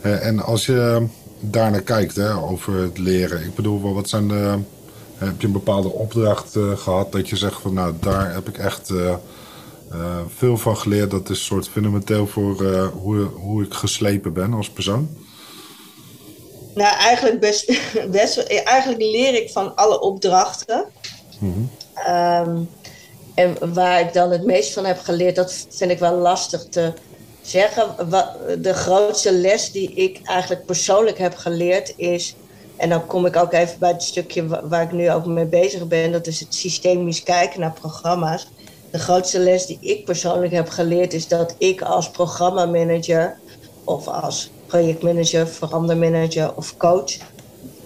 [0.00, 1.06] Eh, en als je
[1.40, 3.44] daar naar kijkt, hè, over het leren.
[3.44, 4.58] Ik bedoel, wat zijn de
[5.24, 8.58] heb je een bepaalde opdracht uh, gehad dat je zegt van nou daar heb ik
[8.58, 8.92] echt
[9.92, 11.10] uh, uh, veel van geleerd.
[11.10, 15.16] Dat is soort fundamenteel voor hoe, hoe ik geslepen ben als persoon?
[16.74, 17.72] Nou, eigenlijk best,
[18.10, 20.84] best eigenlijk leer ik van alle opdrachten.
[21.38, 21.70] Mm -hmm.
[22.48, 22.68] um,
[23.34, 26.92] en waar ik dan het meest van heb geleerd, dat vind ik wel lastig te
[27.42, 27.96] zeggen.
[28.62, 32.34] De grootste les die ik eigenlijk persoonlijk heb geleerd is
[32.76, 35.88] en dan kom ik ook even bij het stukje waar ik nu ook mee bezig
[35.88, 36.12] ben.
[36.12, 38.48] Dat is het systemisch kijken naar programma's.
[38.92, 43.38] De grootste les die ik persoonlijk heb geleerd is dat ik als programmamanager
[43.84, 47.16] of als projectmanager, verandermanager of coach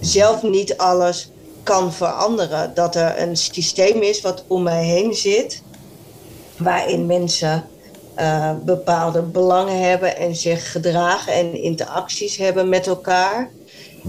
[0.00, 1.30] zelf niet alles
[1.62, 2.74] kan veranderen.
[2.74, 5.62] Dat er een systeem is wat om mij heen zit,
[6.56, 7.64] waarin mensen
[8.18, 13.50] uh, bepaalde belangen hebben en zich gedragen en interacties hebben met elkaar.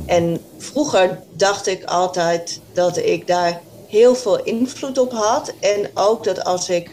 [0.05, 5.53] En vroeger dacht ik altijd dat ik daar heel veel invloed op had.
[5.59, 6.89] En ook dat als ik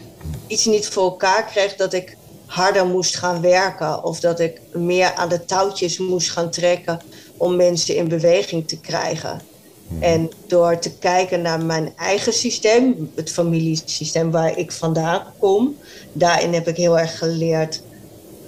[0.47, 4.03] iets niet voor elkaar kreeg, dat ik harder moest gaan werken.
[4.03, 7.01] Of dat ik meer aan de touwtjes moest gaan trekken
[7.37, 9.41] om mensen in beweging te krijgen.
[9.87, 10.03] Mhm.
[10.03, 15.77] En door te kijken naar mijn eigen systeem, het familiesysteem waar ik vandaan kom,
[16.13, 17.81] daarin heb ik heel erg geleerd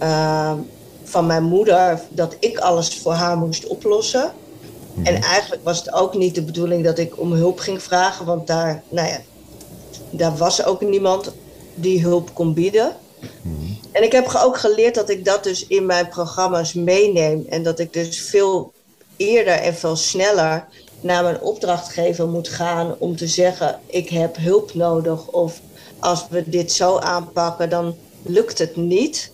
[0.02, 0.54] uh,
[1.04, 4.32] van mijn moeder dat ik alles voor haar moest oplossen.
[5.04, 8.48] En eigenlijk was het ook niet de bedoeling dat ik om hulp ging vragen, want
[8.48, 9.20] daar, nou ja,
[10.10, 11.32] daar was ook niemand
[11.76, 12.96] die hulp kon bieden.
[13.92, 17.46] En ik heb ook geleerd dat ik dat dus in mijn programma's meeneem.
[17.50, 18.74] En dat ik dus veel
[19.16, 20.66] eerder en veel sneller
[21.02, 25.28] naar mijn opdrachtgever moet gaan om te zeggen: ik heb hulp nodig.
[25.28, 25.62] Of
[26.00, 29.32] als we dit zo aanpakken, dan lukt het niet.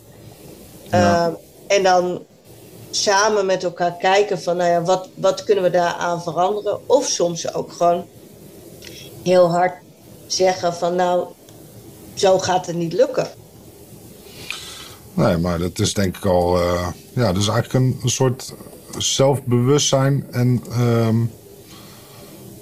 [0.92, 1.26] Ja.
[1.26, 1.34] Ehm,
[1.68, 2.22] en dan
[2.96, 6.90] samen met elkaar kijken van, nou ja, wat, wat kunnen we daaraan veranderen?
[6.90, 8.06] Of soms ook gewoon
[9.24, 9.74] heel hard
[10.28, 11.28] zeggen van, nou,
[12.14, 13.28] zo gaat het niet lukken.
[15.14, 16.58] Nee, maar dat is denk ik al.
[16.62, 18.54] eh, ja, dus eigenlijk een, een soort
[18.98, 20.28] zelfbewustzijn.
[20.32, 21.16] En ehm,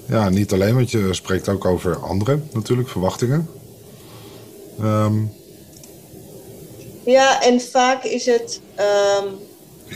[0.06, 3.48] ja, niet alleen, want je spreekt ook over anderen natuurlijk, verwachtingen.
[4.80, 5.14] Ehm,
[7.04, 9.26] Ja, en vaak is het, ehm,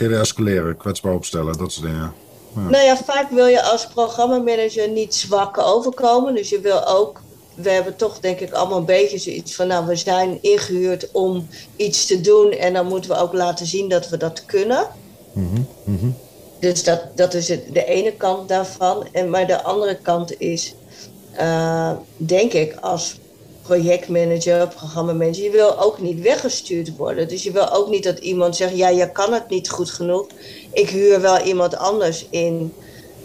[0.00, 2.12] eerder escaleren, kwetsbaar opstellen, dat soort dingen.
[2.52, 6.34] nou ja, vaak wil je als programmamanager niet zwak overkomen.
[6.34, 7.20] Dus je wil ook,
[7.54, 11.48] we hebben toch denk ik allemaal een beetje zoiets van, nou, we zijn ingehuurd om
[11.76, 14.86] iets te doen en dan moeten we ook laten zien dat we dat kunnen.
[16.58, 19.06] Dus dat, dat is het, de ene kant daarvan.
[19.12, 20.74] En, maar de andere kant is,
[21.32, 23.18] eh, denk ik, als
[23.66, 27.28] projectmanager, programmamanager, je wil ook niet weggestuurd worden.
[27.28, 30.26] Dus je wil ook niet dat iemand zegt, ja, je kan het niet goed genoeg.
[30.72, 32.72] Ik huur wel iemand anders in.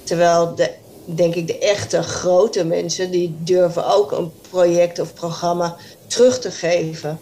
[0.04, 0.72] Terwijl de,
[1.06, 5.76] denk ik, de echte grote mensen, die durven ook een project of programma
[6.08, 7.20] terug te geven.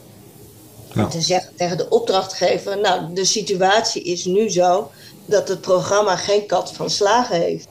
[0.94, 1.02] Ja.
[1.02, 4.92] En te zeggen tegen de opdrachtgever, nou, de situatie is nu zo
[5.26, 7.68] dat het programma geen kat van slagen heeft.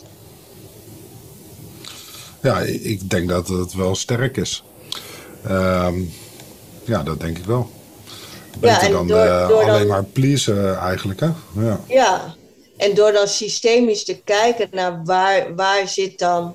[2.43, 4.63] Ja, ik- ik denk dat het wel sterk is.
[5.47, 5.95] Ehm,
[6.85, 7.71] ja, dat denk ik wel.
[8.59, 11.29] Beter dan door- eh, door alleen dan- maar pleasen eigenlijk, hè?
[11.53, 11.81] Ja.
[11.89, 12.35] Ja,
[12.77, 16.55] en door dan systemisch te kijken naar waar, waar zit dan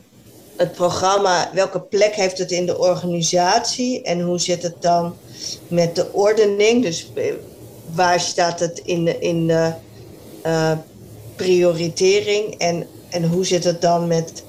[0.56, 5.16] het programma, welke plek heeft het in de organisatie en hoe zit het dan
[5.68, 7.34] met de ordening, dus eh,
[7.94, 9.72] waar staat het in de, in de
[10.42, 10.72] eh,
[11.36, 14.44] prioritering en, en hoe zit het dan met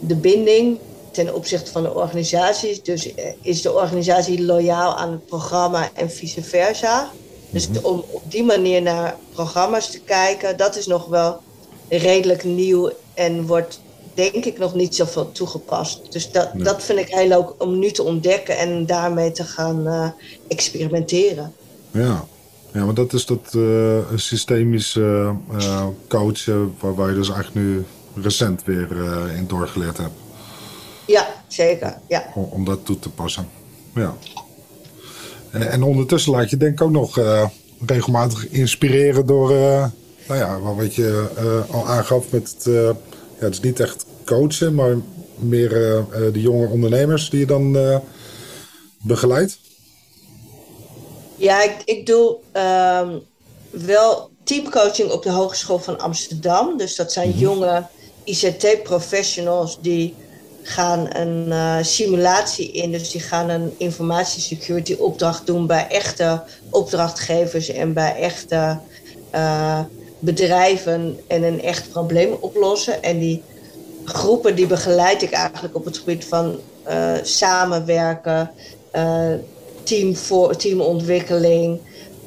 [0.00, 0.78] de binding
[1.16, 2.82] ten opzichte van de organisaties.
[2.82, 7.10] Dus eh, is de organisatie loyaal aan het programma en vice versa.
[7.50, 11.40] Dus om op die manier naar programma's te kijken, dat is nog wel
[11.88, 13.80] redelijk nieuw en wordt
[14.14, 16.12] denk ik nog niet zoveel toegepast.
[16.12, 16.64] Dus dat, Nee.
[16.64, 20.08] dat vind ik heel leuk om nu te ontdekken en daarmee te gaan eh,
[20.48, 21.52] experimenteren.
[21.90, 22.24] Ja.
[22.72, 27.66] ja, maar dat is dat eh, systemisch eh, eh, coachen, waar, waar je dus eigenlijk
[27.66, 27.84] nu
[28.22, 28.88] recent weer
[29.36, 30.24] in doorgeleerd hebt.
[31.06, 31.98] Ja, zeker.
[32.08, 32.32] Ja.
[32.34, 33.48] om, om dat toe te passen.
[33.94, 34.16] Ja.
[35.50, 37.48] En, en ondertussen laat je denk ik ook nog eh,
[37.86, 39.86] regelmatig inspireren door, eh,
[40.28, 42.94] nou ja, wat- je eh, al aangaf met het, ja,
[43.38, 44.96] het is niet echt coachen, maar
[45.38, 45.68] meer
[46.32, 47.76] de jonge ondernemers die je dan
[49.02, 49.58] begeleidt.
[51.36, 53.18] Ja, ik, ik doe ehm,
[53.70, 56.76] wel teamcoaching op de Hogeschool van Amsterdam.
[56.78, 57.86] Dus dat zijn jonge
[58.24, 60.14] ICT-professionals die
[60.66, 62.92] gaan een eh, simulatie in.
[62.92, 68.78] Dus die gaan een informatiesecurity opdracht doen bij echte opdrachtgevers en bij echte
[69.30, 69.80] eh,
[70.18, 73.02] bedrijven en een echt probleem oplossen.
[73.02, 73.42] En die
[74.04, 78.50] groepen die begeleid ik eigenlijk op het gebied van eh, samenwerken,
[79.82, 81.80] team voor, teamontwikkeling,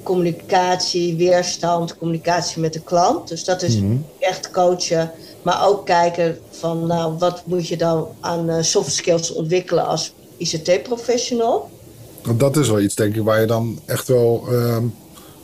[0.04, 3.28] communicatie, weerstand, communicatie met de klant.
[3.28, 3.80] Dus dat is
[4.20, 5.12] echt coachen.
[5.50, 10.14] Maar ook kijken van nou, wat moet je dan aan eh, soft skills ontwikkelen als
[10.38, 11.70] ICT-professional.
[12.24, 14.84] Want dat is wel iets, denk ik, waar je dan echt wel ehm,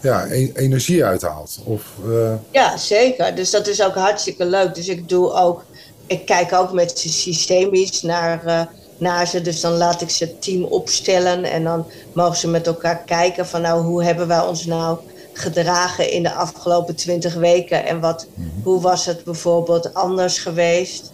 [0.02, 1.60] ja, e- energie uithaalt.
[1.64, 3.36] Of, eh, Ja, zeker.
[3.36, 4.76] Dus dat is ook hartstikke leuk.
[4.76, 5.64] Dus ik doe ook,
[6.08, 8.62] ik kijk ook met ze systemisch naar, eh,
[8.98, 9.42] naar ze.
[9.42, 13.46] Dus dan laat ik ze het team opstellen en dan mogen ze met elkaar kijken
[13.46, 14.98] van nou, hoe hebben wij ons nou
[15.38, 18.28] gedragen in de afgelopen twintig weken en wat,
[18.64, 21.14] hoe was het bijvoorbeeld anders geweest.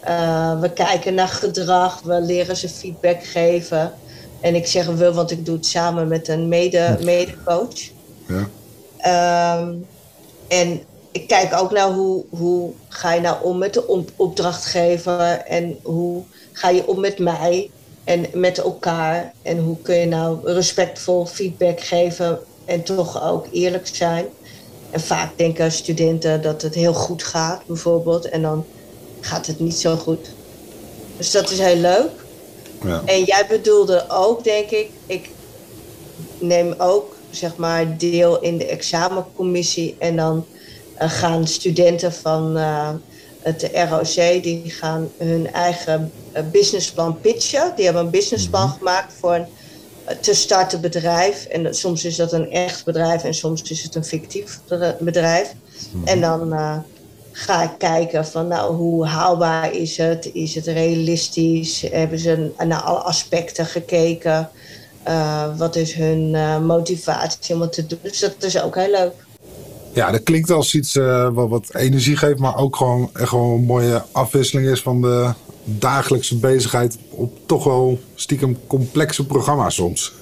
[0.00, 3.92] Eh, we kijken naar gedrag, we leren ze feedback geven.
[4.40, 7.90] En ik zeg we, want ik doe het samen met een mede, mede-coach.
[8.26, 8.48] ja.
[8.98, 9.74] Ehm,
[10.48, 10.80] en
[11.12, 15.78] ik kijk ook naar hoe, hoe ga je nou om met de op- opdrachtgever en
[15.82, 17.70] hoe ga je om met mij
[18.04, 19.32] en met elkaar.
[19.42, 24.26] En hoe kun je nou respectvol feedback geven en toch ook eerlijk zijn.
[24.90, 28.28] En vaak denken studenten dat het heel goed gaat, bijvoorbeeld.
[28.28, 28.64] En dan
[29.20, 30.30] gaat het niet zo goed.
[31.16, 32.10] Dus dat is heel leuk.
[32.84, 33.02] Ja.
[33.04, 35.30] En jij bedoelde ook, denk ik, ik
[36.38, 39.96] neem ook zeg maar deel in de examencommissie.
[39.98, 40.46] En dan
[40.98, 42.56] gaan studenten van
[43.42, 46.12] het ROC, die gaan hun eigen
[46.52, 47.72] businessplan pitchen.
[47.76, 48.78] Die hebben een businessplan mhm.
[48.78, 49.46] gemaakt voor een
[50.20, 51.44] te starten bedrijf.
[51.44, 54.60] En soms is dat een echt bedrijf en soms is het een fictief
[55.00, 55.52] bedrijf.
[55.92, 56.06] Mhm.
[56.06, 56.76] En dan uh,
[57.32, 60.30] ga ik kijken van nou, hoe haalbaar is het?
[60.32, 61.80] Is het realistisch?
[61.90, 64.50] Hebben ze naar alle aspecten gekeken?
[65.08, 67.98] Uh, wat is hun uh, motivatie om het te doen?
[68.02, 69.26] Dus dat is ook heel leuk.
[69.98, 70.94] Ja, dat klinkt als iets
[71.32, 75.32] wat, wat, energie geeft, maar ook gewoon, echt gewoon een mooie afwisseling is van de
[75.64, 80.12] dagelijkse bezigheid op toch wel stiekem complexe programma's soms.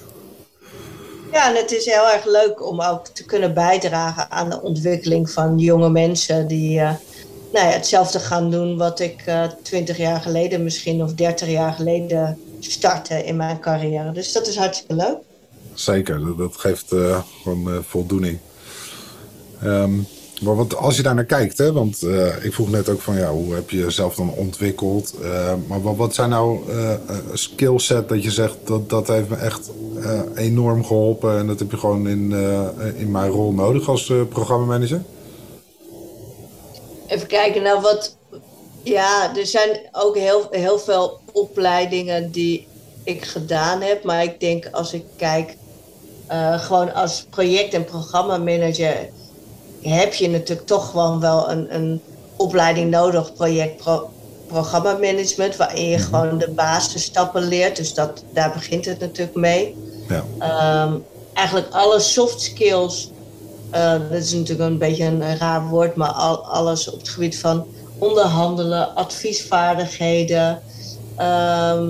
[1.31, 5.29] Ja, en het is heel erg leuk om ook te kunnen bijdragen aan de ontwikkeling
[5.29, 6.91] van jonge mensen die uh,
[7.53, 11.73] nou ja, hetzelfde gaan doen wat ik uh, twintig jaar geleden misschien of dertig jaar
[11.73, 14.11] geleden startte in mijn carrière.
[14.11, 15.17] Dus dat is hartstikke leuk.
[15.73, 18.39] Zeker, dat, geeft uh, gewoon voldoening.
[19.63, 20.07] Um,
[20.41, 23.17] maar wat, als je daar naar kijkt, hè, want uh, ik vroeg net ook van
[23.17, 25.13] ja, hoe heb je jezelf dan ontwikkeld?
[25.21, 26.93] Uh, maar wat, wat, zijn nou uh,
[27.33, 29.71] skillset dat je zegt dat dat heeft me echt
[30.35, 32.31] enorm geholpen en dat heb je gewoon in,
[32.95, 35.03] in mijn rol nodig als programmamanager?
[37.07, 38.17] Even kijken, nou wat.
[38.83, 42.67] Ja, er zijn ook heel, heel veel opleidingen die
[43.03, 45.55] ik gedaan heb, maar ik denk als ik kijk,
[46.57, 49.09] gewoon als project- en programmamanager
[49.81, 52.01] heb je natuurlijk toch gewoon wel een, een
[52.35, 54.09] opleiding nodig, project pro,
[54.81, 56.05] management, waarin je mhm.
[56.05, 57.75] gewoon de basisstappen leert.
[57.75, 59.75] Dus dat, daar begint het natuurlijk mee.
[60.07, 60.23] Ja.
[60.39, 60.97] Ehm,
[61.33, 63.11] eigenlijk alle soft skills,
[63.75, 67.39] uh, dat is natuurlijk een beetje een raar woord, maar al, alles op het gebied
[67.39, 67.65] van
[67.97, 70.61] onderhandelen, adviesvaardigheden,
[71.15, 71.89] ehm,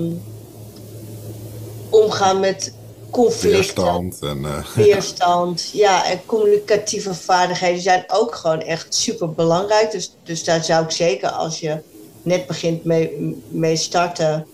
[1.90, 2.72] omgaan met
[3.10, 3.50] conflicten.
[3.50, 4.18] Weerstand.
[4.22, 6.06] En, uh, weerstand, ja.
[6.06, 9.90] En communicatieve vaardigheden zijn ook gewoon echt super belangrijk.
[9.90, 11.78] Dus, dus daar zou ik zeker als je
[12.22, 14.46] net begint mee, mee starten.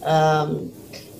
[0.00, 0.54] Ehm,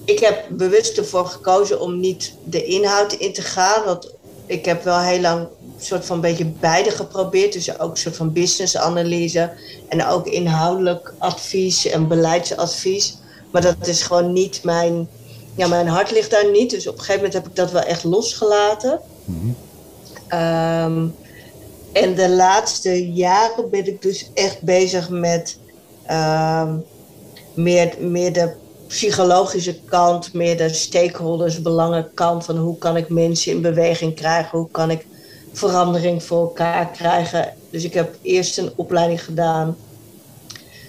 [0.05, 3.85] ik heb bewust ervoor gekozen om niet de inhoud in te gaan.
[3.85, 4.15] Want
[4.47, 7.53] ik heb wel heel lang een soort van beetje beide geprobeerd.
[7.53, 9.53] Dus ook een soort van business-analyse
[9.89, 13.17] en ook inhoudelijk advies en beleidsadvies.
[13.51, 15.09] Maar dat is gewoon niet mijn
[15.59, 16.71] ja, mijn hart ligt daar niet.
[16.71, 19.01] Dus op een gegeven moment heb ik dat wel echt losgelaten.
[19.25, 19.49] Mhm.
[20.29, 21.07] Ehm,
[21.93, 25.59] en de laatste jaren ben ik dus echt bezig met
[26.07, 26.77] ehm,
[27.55, 28.53] meer, meer de
[28.87, 34.71] psychologische kant, meer de stakeholders belangenkant van hoe kan ik mensen in beweging krijgen, hoe
[34.71, 35.07] kan ik
[35.53, 37.55] verandering voor elkaar krijgen.
[37.71, 39.77] Dus ik heb eerst een opleiding gedaan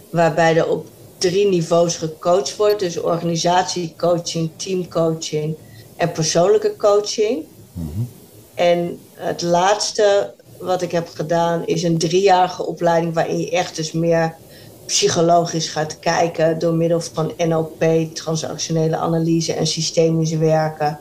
[0.10, 0.88] waarbij er op
[1.20, 2.80] drie niveaus gecoacht wordt.
[2.80, 5.56] Dus organisatiecoaching, teamcoaching
[5.96, 7.46] en persoonlijke coaching.
[7.74, 8.02] Mhm.
[8.54, 13.92] En het laatste wat ik heb gedaan is een driejarige opleiding waarin je echt dus
[13.92, 14.36] meer
[14.86, 21.00] psychologisch gaat kijken door middel van NLP, transactionele analyse en systemische werken.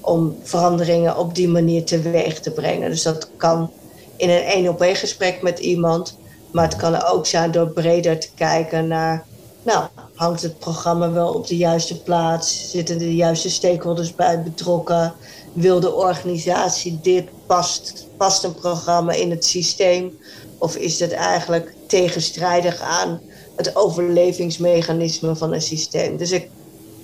[0.00, 2.90] Om veranderingen op die manier teweeg te brengen.
[2.90, 3.70] Dus dat kan
[4.16, 6.16] in een één op één gesprek met iemand.
[6.50, 9.26] Maar het kan ook zijn door breder te kijken naar
[9.62, 12.70] nou, hangt het programma wel op de juiste plaats?
[12.70, 15.14] Zitten de juiste stakeholders bij betrokken?
[15.52, 17.24] Wil de organisatie dit?
[17.46, 20.18] Past, past een programma in het systeem?
[20.58, 23.20] Of is het eigenlijk tegenstrijdig aan
[23.56, 26.16] het overlevingsmechanisme van een systeem?
[26.16, 26.50] Dus ik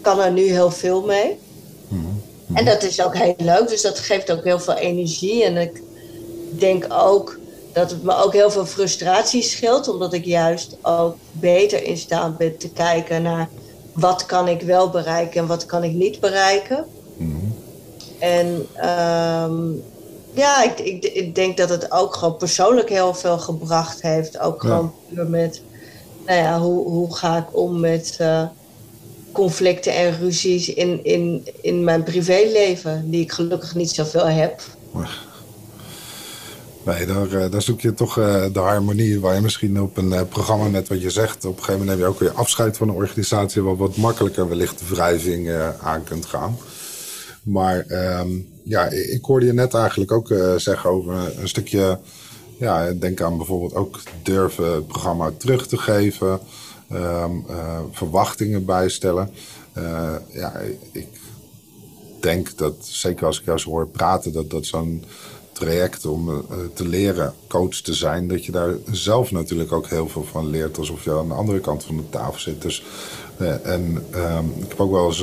[0.01, 1.39] kan er nu heel veel mee.
[1.89, 2.03] Mhm.
[2.53, 5.45] En dat is ook heel leuk, dus dat geeft ook heel veel energie.
[5.45, 5.83] En ik
[6.51, 7.39] denk ook
[7.75, 12.37] dat het me ook heel veel frustratie scheelt, omdat ik juist ook beter in staat
[12.37, 13.49] ben te kijken naar
[13.93, 16.85] wat kan ik wel bereiken en wat kan ik niet bereiken.
[17.17, 17.55] Mm
[18.19, 19.73] En ehm,
[20.33, 24.39] ja, ik, ik, ik, denk dat het ook gewoon persoonlijk heel veel gebracht heeft.
[24.39, 25.63] Ook gewoon puur met,
[26.27, 28.43] nou ja, hoe, hoe ga ik om met uh,
[29.33, 34.63] conflicten en ruzies in, in, in mijn privéleven, die ik gelukkig niet zoveel heb.
[36.85, 40.13] Nee, daar, eh, daar zoek je toch eh, de harmonie waar je misschien op een
[40.13, 42.77] eh, programma, net wat je zegt, op een gegeven moment heb je ook weer afscheid
[42.77, 46.57] van een organisatie waar wat makkelijker wellicht de wrijving aan kunt gaan.
[47.43, 48.29] Maar ehm,
[48.65, 51.99] ja, ik hoorde je net eigenlijk ook zeggen over een stukje,
[52.59, 56.41] ja, denk aan bijvoorbeeld ook durven het programma terug te geven,
[56.91, 57.33] ehm,
[57.91, 59.31] verwachtingen bijstellen.
[60.33, 60.61] ja,
[60.93, 61.09] ik
[62.21, 65.05] denk dat, zeker als ik jou zo hoor praten, dat dat zo'n
[65.55, 66.37] traject om uh,
[66.75, 70.79] te leren coach te zijn, dat je daar zelf natuurlijk ook heel veel van leert,
[70.79, 72.63] alsof je aan de andere kant van de tafel zit.
[72.63, 72.85] Dus,
[73.41, 75.21] uh, en uh, ik heb ook wel eens,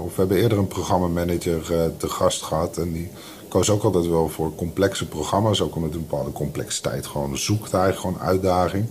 [0.00, 1.62] of we hebben eerder een programmamanager
[1.96, 3.10] te gast gehad en die
[3.48, 7.06] koos ook altijd wel voor complexe programma's, ook met een bepaalde complexiteit.
[7.06, 8.86] Gewoon zoekt eigenlijk gewoon uitdaging.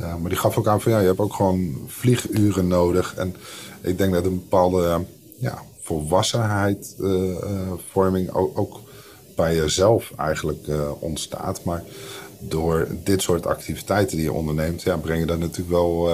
[0.00, 3.14] Uh, maar die gaf ook aan van ja, je hebt ook gewoon vlieguren nodig.
[3.14, 3.36] En
[3.80, 5.04] ik denk dat een bepaalde
[5.38, 8.80] ja, volwassenheidvorming uh, ook, ook,
[9.40, 10.66] bij jezelf eigenlijk
[10.98, 11.64] ontstaat.
[11.64, 11.82] Maar
[12.38, 16.08] door dit soort activiteiten die je onderneemt, ja, breng je dat natuurlijk wel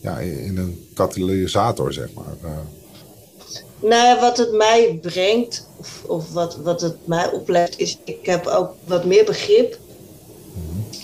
[0.00, 2.54] ja, in een katalysator, zeg maar.
[3.80, 8.26] Nou ja, wat het mij brengt, of, of, wat, wat het mij oplevert, is ik
[8.26, 9.78] heb ook wat meer begrip.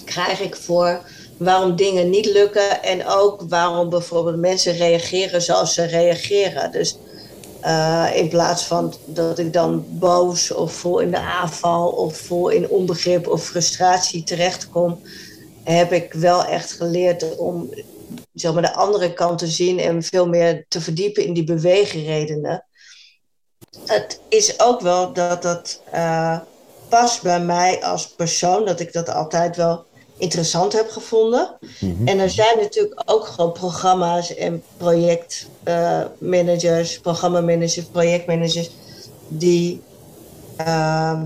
[0.04, 1.00] Krijg ik voor
[1.36, 6.72] waarom dingen niet lukken en ook waarom bijvoorbeeld mensen reageren zoals ze reageren.
[6.72, 6.98] Dus
[7.64, 12.48] uh, in plaats van dat ik dan boos of vol in de aanval of vol
[12.48, 15.00] in onbegrip of frustratie terechtkom,
[15.64, 17.70] heb ik wel echt geleerd om
[18.32, 22.66] zeg maar, de andere kant te zien en veel meer te verdiepen in die beweegredenen.
[23.84, 26.38] Het is ook wel dat dat uh,
[26.88, 29.85] past bij mij als persoon, dat ik dat altijd wel
[30.18, 31.58] interessant heb gevonden.
[31.80, 32.08] Mhm.
[32.08, 38.70] En er zijn natuurlijk ook gewoon programma's en projectmanagers, uh, programmamanagers, projectmanagers,
[39.28, 39.80] die
[40.60, 41.22] uh,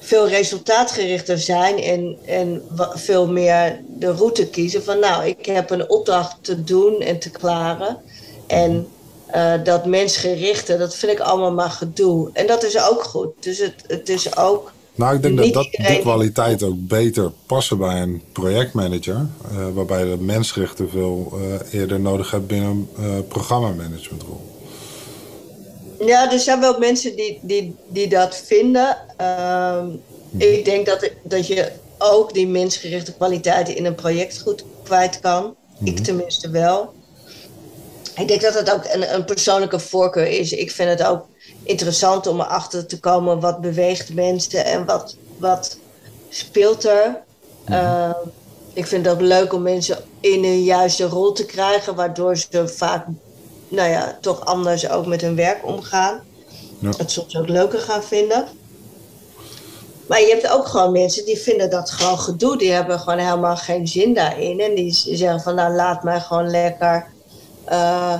[0.00, 2.62] veel resultaatgerichter zijn en, en
[2.94, 7.30] veel meer de route kiezen van nou, ik heb een opdracht te doen en te
[7.30, 7.98] klaren.
[8.46, 8.88] En
[9.34, 12.30] uh, dat mensgerichte, dat vind ik allemaal maar gedoe.
[12.32, 13.28] En dat is ook goed.
[13.40, 14.72] Dus het, het is ook.
[14.96, 19.26] Nou, ik denk dat, dat die kwaliteit ook beter passen bij een projectmanager.
[19.52, 24.40] Uh, waarbij de mensgerichte veel uh, eerder nodig hebt binnen een programmamanagementrol.
[26.00, 28.96] Ja, er zijn wel mensen die, die, die dat vinden.
[29.16, 29.86] Ehm,
[30.36, 35.54] ik denk dat, dat je ook die mensgerichte kwaliteiten in een project goed kwijt kan.
[35.84, 36.02] Ik mhm.
[36.02, 36.94] tenminste wel.
[38.16, 40.52] Ik denk dat het ook een, een, persoonlijke voorkeur is.
[40.52, 41.26] Ik vind het ook
[41.66, 45.78] interessant om erachter te komen wat beweegt mensen en wat, wat
[46.28, 47.22] speelt er.
[47.70, 48.10] Uh,
[48.72, 52.68] ik vind het ook leuk om mensen in een juiste rol te krijgen, waardoor ze
[52.68, 53.06] vaak
[53.68, 56.20] nou ja, toch anders ook met hun werk omgaan.
[56.78, 56.90] Ja.
[56.96, 58.46] Het soms ook leuker gaan vinden.
[60.08, 62.58] Maar je hebt ook gewoon mensen die vinden dat gewoon gedoe.
[62.58, 64.60] Die hebben gewoon helemaal geen zin daarin.
[64.60, 67.06] En die zeggen van nou laat mij gewoon lekker
[67.68, 68.14] uh,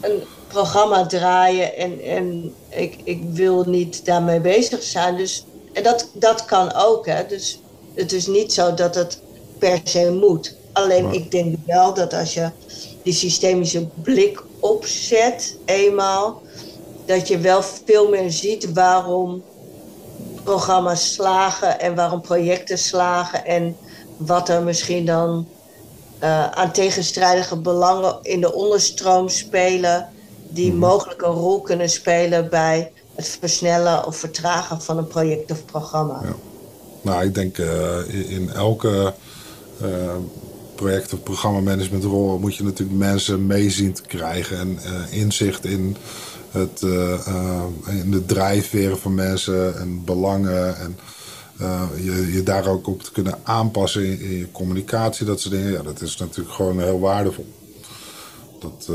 [0.00, 0.22] een
[0.56, 1.76] programma draaien.
[1.76, 5.16] En, en ik, ik wil niet daarmee bezig zijn.
[5.16, 7.06] Dus, en dat, dat kan ook.
[7.06, 7.26] Hè.
[7.26, 7.60] Dus
[7.94, 9.20] het is niet zo dat het
[9.58, 10.54] per se moet.
[10.72, 12.50] Alleen ik denk wel dat als je
[13.02, 16.42] die systemische blik opzet, eenmaal,
[17.04, 19.42] dat je wel veel meer ziet waarom
[20.42, 23.76] programma's slagen en waarom projecten slagen en
[24.16, 25.46] wat er misschien dan
[26.22, 30.08] uh, aan tegenstrijdige belangen in de onderstroom spelen,
[30.48, 30.78] die mm.
[30.78, 36.20] mogelijk een rol kunnen spelen bij het versnellen of vertragen van een project of programma.
[36.22, 36.34] Ja.
[37.02, 39.14] Nou, ik denk uh, in elke
[39.82, 39.88] uh,
[40.74, 44.78] project- of programmamanagementrol moet je natuurlijk mensen meezien te krijgen en
[45.10, 45.96] inzicht in,
[46.50, 46.82] het,
[47.86, 50.78] in de drijfveren van mensen en belangen.
[50.78, 50.98] En,
[52.02, 55.72] je, je daar ook op te kunnen aanpassen in, je communicatie, dat soort dingen.
[55.72, 57.46] Ja, dat is natuurlijk gewoon heel waardevol.
[58.58, 58.88] Dat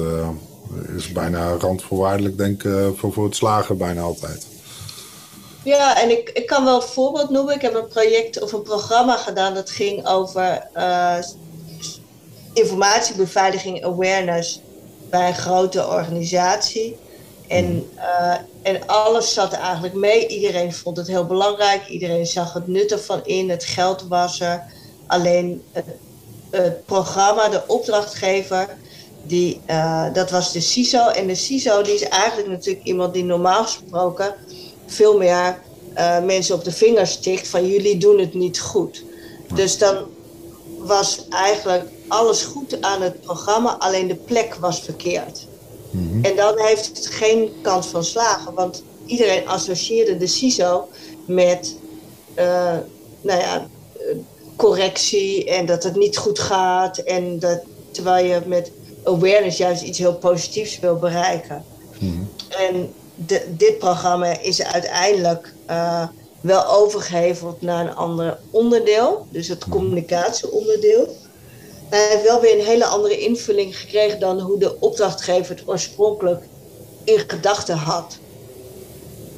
[0.95, 4.47] is bijna randvoorwaardelijk, denk ik, uh, voor, voor het slagen bijna altijd.
[5.63, 7.55] Ja, en ik, ik kan wel een voorbeeld noemen.
[7.55, 10.67] Ik heb een project of een programma gedaan dat ging over
[12.53, 14.61] informatiebeveiliging awareness
[15.09, 16.97] bij een grote organisatie.
[17.47, 20.27] En, uh, en alles zat er eigenlijk mee.
[20.27, 21.87] Iedereen vond het heel belangrijk.
[21.87, 23.49] Iedereen zag het nut ervan in.
[23.49, 24.63] Het geld was er.
[25.07, 25.85] Alleen het,
[26.49, 28.77] het programma, de opdrachtgever,
[29.23, 31.07] die, uh, dat was de CISO.
[31.07, 34.35] En de CISO die is eigenlijk natuurlijk iemand die normaal gesproken
[34.85, 35.59] veel meer
[35.97, 39.03] uh, mensen op de vingers stikt van jullie doen het niet goed.
[39.53, 40.05] Dus dan
[40.77, 45.47] was eigenlijk alles goed aan het programma, alleen de plek was verkeerd.
[45.91, 46.25] Mhm.
[46.25, 50.87] En dan heeft het geen kans van slagen, want iedereen associeerde de CISO
[51.25, 51.75] met
[52.35, 52.77] uh,
[53.21, 53.67] nou ja,
[54.55, 56.97] correctie en dat het niet goed gaat.
[56.97, 57.59] En dat,
[57.91, 58.71] terwijl je met
[59.03, 61.63] awareness juist iets heel positiefs wil bereiken.
[61.99, 62.23] Mhm.
[62.49, 66.07] En de, dit programma is uiteindelijk uh,
[66.41, 69.69] wel overgeheveld naar een ander onderdeel, dus het mhm.
[69.69, 71.07] communicatieonderdeel
[71.91, 76.43] hij heeft wel weer een hele andere invulling gekregen dan hoe de opdrachtgever het oorspronkelijk
[77.03, 78.17] in gedachten had.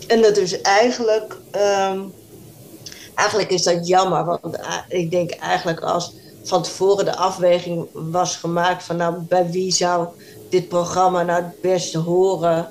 [0.07, 2.13] En dat is eigenlijk, um,
[3.15, 6.13] eigenlijk is dat jammer, want eh, ik denk eigenlijk als
[6.43, 10.07] van tevoren de afweging was gemaakt van nou bij wie zou
[10.49, 12.69] dit programma nou het beste horen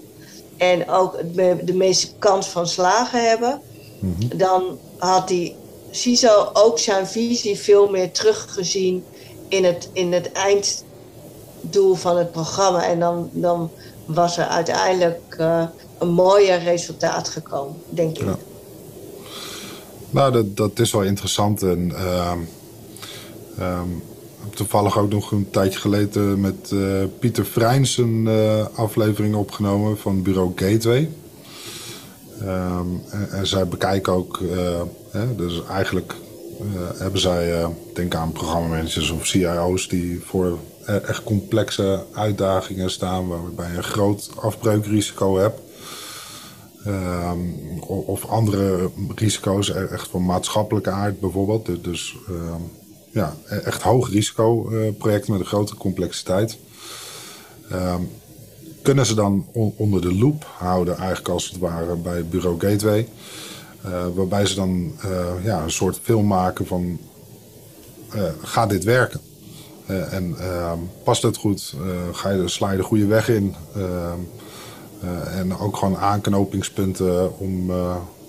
[0.56, 1.18] en ook
[1.64, 3.60] de meeste kans van slagen hebben,
[3.98, 4.36] mhm.
[4.36, 5.56] dan had die
[5.90, 9.04] CISO ook zijn visie veel meer teruggezien
[9.48, 12.84] in het, in het einddoel van het programma.
[12.84, 13.70] En dan, dan
[14.06, 15.64] was er uiteindelijk uh,
[15.98, 18.24] een mooier resultaat gekomen, denk ik.
[18.24, 18.36] Ja.
[20.10, 21.62] Nou, dat, dat is wel interessant.
[21.62, 22.32] En uh,
[24.54, 30.22] toevallig ook nog een tijdje geleden met uh, Pieter Vrijns een uh, aflevering opgenomen van
[30.22, 31.10] Bureau Gateway.
[32.42, 34.40] Um, en, zij bekijken ook,
[35.10, 36.14] hè, dus eigenlijk
[36.96, 43.76] hebben zij, denk aan programmamanagers of CIO's die voor echt complexe uitdagingen staan, waarbij je
[43.76, 45.60] een groot afbreukrisico hebt.
[46.86, 51.84] Um, of andere risico's, e-, echt van maatschappelijke aard bijvoorbeeld.
[51.84, 52.70] Dus, um,
[53.12, 56.58] ja, e-, echt hoog risico uh, projecten met een grote complexiteit.
[57.72, 58.10] Um,
[58.82, 63.08] kunnen ze dan on onder de loep houden, eigenlijk als het ware bij Bureau Gateway.
[63.86, 66.98] Uh, waarbij ze dan uh, ja, een soort film maken van:
[68.42, 69.20] gaat dit werken?
[69.86, 70.36] en
[71.04, 71.74] past het goed?
[72.12, 73.54] ga je, sla je de goede weg in?
[73.76, 77.70] Uh, en ook gewoon aanknopingspunten om,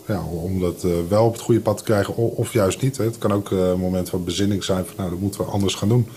[0.08, 2.97] ja, om dat uh, wel op het goede pad te krijgen of, juist niet.
[2.97, 3.04] Hè.
[3.04, 5.89] Het kan ook een moment van bezinning zijn van nou, dat moeten we anders gaan
[5.89, 6.08] doen.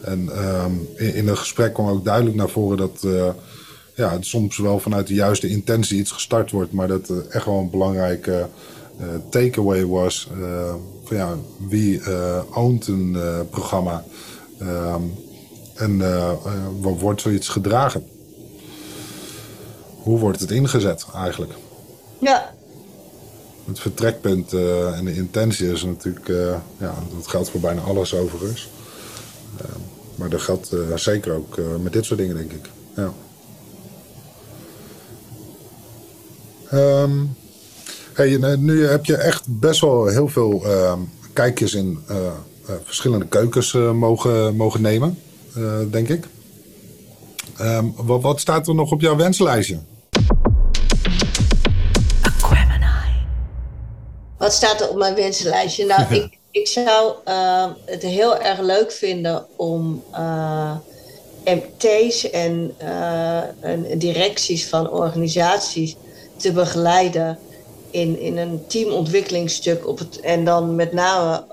[0.00, 3.06] En ehm, in, in het gesprek kwam ook duidelijk naar voren dat
[3.94, 7.58] ja, het soms wel vanuit de juiste intentie iets gestart wordt, maar dat echt wel
[7.58, 8.48] een belangrijke
[9.28, 10.28] takeaway was
[11.04, 11.36] van ja,
[11.68, 12.00] wie
[12.54, 13.16] oont een
[13.50, 14.04] programma
[14.58, 15.02] ehm,
[15.74, 16.02] en
[17.00, 18.04] wordt zoiets gedragen
[20.04, 21.52] hoe wordt het ingezet eigenlijk?
[22.18, 22.54] Ja.
[23.66, 28.14] Het vertrekpunt uh, en de intentie is natuurlijk, uh, ja, dat geldt voor bijna alles
[28.14, 28.68] overigens.
[29.62, 29.68] Uh,
[30.14, 32.70] maar dat geldt zeker ook met dit soort dingen, denk ik.
[32.96, 33.12] Ja.
[37.02, 37.36] Um,
[38.12, 40.98] hey, nu heb je echt best wel heel veel ehm,
[41.32, 41.98] kijkjes in
[42.84, 45.18] verschillende keukens mogen, mogen nemen,
[45.90, 46.26] denk ik.
[47.60, 49.78] Um, wat, wat staat er nog op jouw wenslijstje?
[54.44, 55.86] Wat staat er op mijn wensenlijstje?
[55.86, 60.76] Nou, ik, ik zou uh, het heel erg leuk vinden om uh,
[61.44, 65.96] eh, MT's en, uh, en, directies van organisaties
[66.36, 67.38] te begeleiden
[67.90, 69.88] in, in een teamontwikkelingsstuk.
[69.88, 71.44] Op het, en dan met name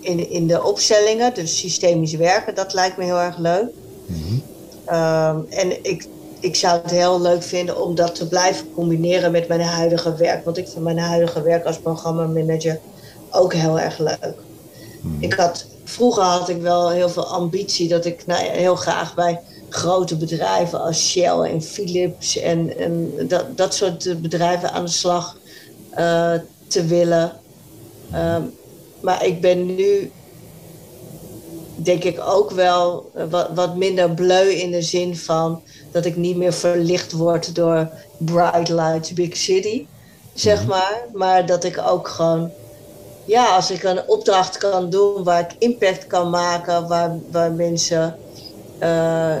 [0.00, 2.54] in, in de opstellingen, dus systemisch werken.
[2.54, 3.68] Dat lijkt me heel erg leuk.
[4.06, 4.42] Mm
[4.86, 5.46] -hmm.
[5.50, 6.06] en ik
[6.40, 10.44] ik zou het heel leuk vinden om dat te blijven combineren met mijn huidige werk.
[10.44, 12.78] Want ik vind mijn huidige werk als programmamanager
[13.30, 14.34] ook heel erg leuk.
[15.00, 15.16] Hmm.
[15.20, 19.14] Ik had, vroeger had ik wel heel veel ambitie dat ik nou ja, heel graag
[19.14, 24.90] bij grote bedrijven als Shell en Philips en, en dat, dat soort bedrijven aan de
[24.90, 25.36] slag
[25.98, 26.32] uh,
[26.66, 27.32] te willen.
[28.14, 28.52] Um,
[29.00, 30.10] maar ik ben nu
[31.82, 36.36] denk ik ook wel wat, wat minder bleu in de zin van dat ik niet
[36.36, 39.86] meer verlicht word door bright lights, big city,
[40.34, 40.68] zeg mhm.
[40.68, 41.04] maar.
[41.12, 42.50] Maar dat ik ook gewoon,
[43.24, 48.16] ja, als ik een opdracht kan doen waar ik impact kan maken, waar, waar mensen
[48.82, 49.36] uh,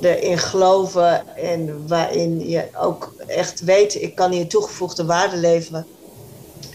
[0.00, 5.86] erin geloven en waarin je ook echt weet, ik kan hier toegevoegde waarde leveren.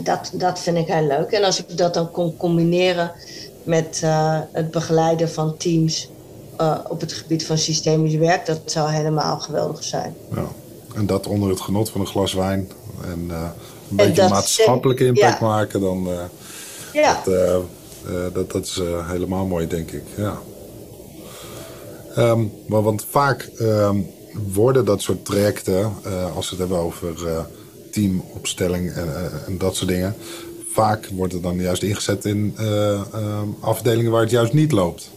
[0.04, 1.32] Dat, dat vind ik heel leuk.
[1.32, 3.12] En als ik dat dan kon combineren
[3.64, 6.10] met uh, het begeleiden van teams
[6.62, 10.16] uh, op het gebied van systemisch werk, dat zou helemaal geweldig zijn.
[10.36, 10.48] Ja.
[10.96, 12.72] En dat onder het genot van een glas wijn
[13.04, 13.50] en uh,
[13.90, 16.08] een beetje maatschappelijke impact maken, dan
[16.94, 17.22] ja.
[17.26, 17.64] dat,
[18.34, 20.04] dat, dat is helemaal mooi, denk ik.
[20.16, 20.38] Ja.
[22.18, 24.10] Um, maar, want vaak um,
[24.54, 25.94] worden dat soort trajecten,
[26.36, 27.14] als we het hebben over
[27.92, 29.08] teamopstelling en,
[29.48, 30.16] en, dat soort dingen,
[30.74, 35.10] vaak wordt het dan juist ingezet in um, afdelingen waar het juist niet loopt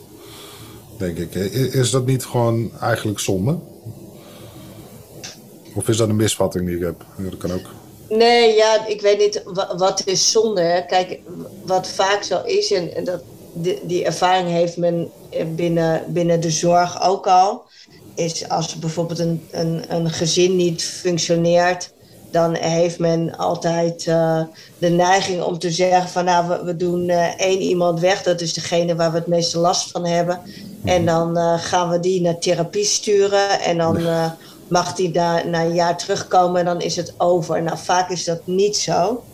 [0.96, 1.34] denk ik.
[1.74, 3.58] Is dat niet gewoon eigenlijk zonde?
[5.74, 7.04] Of is dat een misvatting die ik heb?
[7.16, 7.70] Dat kan ook.
[8.08, 9.42] Nee, ja, ik weet niet
[9.76, 10.84] wat is zonde.
[10.88, 11.18] Kijk,
[11.64, 15.10] wat vaak zo is, en dat, die, die ervaring heeft men
[15.54, 17.62] binnen, binnen de zorg ook al,
[18.14, 21.92] is als bijvoorbeeld een, een, een gezin niet functioneert,
[22.34, 24.42] dan heeft men altijd uh,
[24.78, 28.40] de neiging om te zeggen van nou, we, we doen uh, één iemand weg, dat
[28.40, 30.40] is degene waar we het meeste last van hebben.
[30.84, 31.14] En mhm.
[31.14, 33.98] dan uh, gaan we die naar therapie sturen en dan
[34.68, 37.62] mag die daar na een jaar terugkomen en dan is het over.
[37.62, 39.24] Nou, vaak is dat niet zo.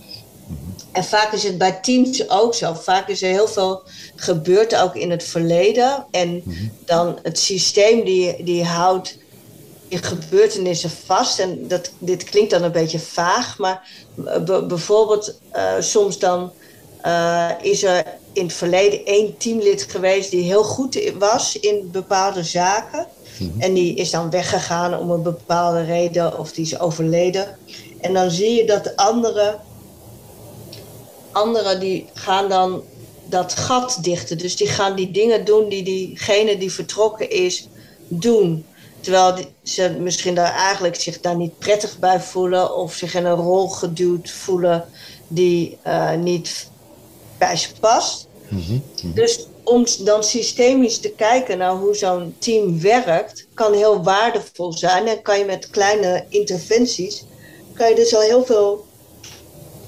[0.47, 0.57] Mhm.
[0.93, 2.75] En vaak is het bij teams ook zo.
[2.75, 3.83] Vaak is er heel veel
[4.17, 6.07] gebeurd ook in het verleden.
[6.11, 6.55] En mhm.
[6.85, 9.19] dan het systeem die, die houdt
[9.91, 11.39] gebeurtenissen vast.
[11.39, 13.89] En dat, dit klinkt dan een beetje vaag, maar
[14.67, 15.41] bijvoorbeeld
[15.81, 16.53] soms dan
[17.63, 23.07] is er in het verleden één teamlid geweest die heel goed was in bepaalde zaken.
[23.39, 23.61] Mhm.
[23.61, 27.57] En die is dan weggegaan om een bepaalde reden of die is overleden.
[28.01, 29.61] En dan zie je dat de anderen,
[31.33, 32.83] anderen die gaan dan
[33.27, 34.39] dat gat dichten.
[34.39, 37.69] Dus die gaan die dingen doen die diegene die vertrokken is
[38.09, 38.65] doen.
[39.01, 43.37] Terwijl ze misschien daar eigenlijk zich daar niet prettig bij voelen of zich in een
[43.37, 44.85] rol geduwd voelen
[45.29, 46.69] die uh, niet
[47.39, 48.27] bij ze past.
[48.49, 49.15] Mhm, mhm.
[49.15, 55.07] Dus om dan systemisch te kijken naar hoe zo'n team werkt, kan heel waardevol zijn.
[55.07, 57.25] En kan je met kleine interventies,
[57.75, 58.85] kan je dus al heel veel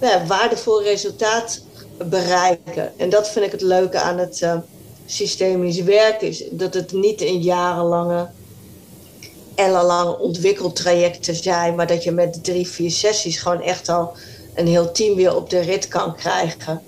[0.00, 1.60] ja, waardevol resultaat
[2.08, 2.92] bereiken.
[2.98, 4.58] En dat vind ik het leuke aan het uh,
[5.06, 8.28] systemisch werken, is dat het niet een jarenlange,
[9.55, 14.12] ellenlange ontwikkeltrajecten zijn, maar dat je met drie, vier sessies gewoon echt al
[14.55, 16.82] een heel team weer op de rit kan krijgen.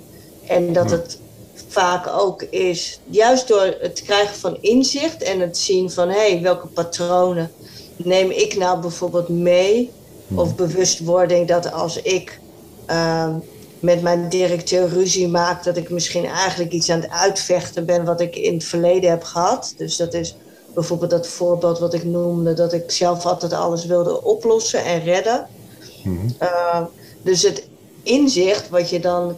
[0.47, 1.19] En dat het
[1.69, 6.43] vaak ook is, juist door het krijgen van inzicht en het zien van hé, hey,
[6.43, 7.51] welke patronen
[7.97, 9.91] neem ik nou bijvoorbeeld mee?
[10.35, 12.41] Of bewustwording dat als ik
[12.91, 13.35] uh,
[13.81, 18.21] met mijn directeur ruzie maak, dat ik misschien eigenlijk iets aan het uitvechten ben wat
[18.21, 19.75] ik in het verleden heb gehad.
[19.77, 20.37] Dus dat is
[20.75, 25.49] bijvoorbeeld dat voorbeeld wat ik noemde, dat ik zelf altijd alles wilde oplossen en redden.
[26.03, 26.37] Hmm.
[26.43, 26.81] Uh,
[27.22, 27.68] dus het
[28.03, 29.37] inzicht wat je dan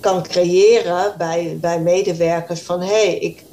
[0.00, 3.44] kan creëren bij, bij medewerkers van hé, hey, ik,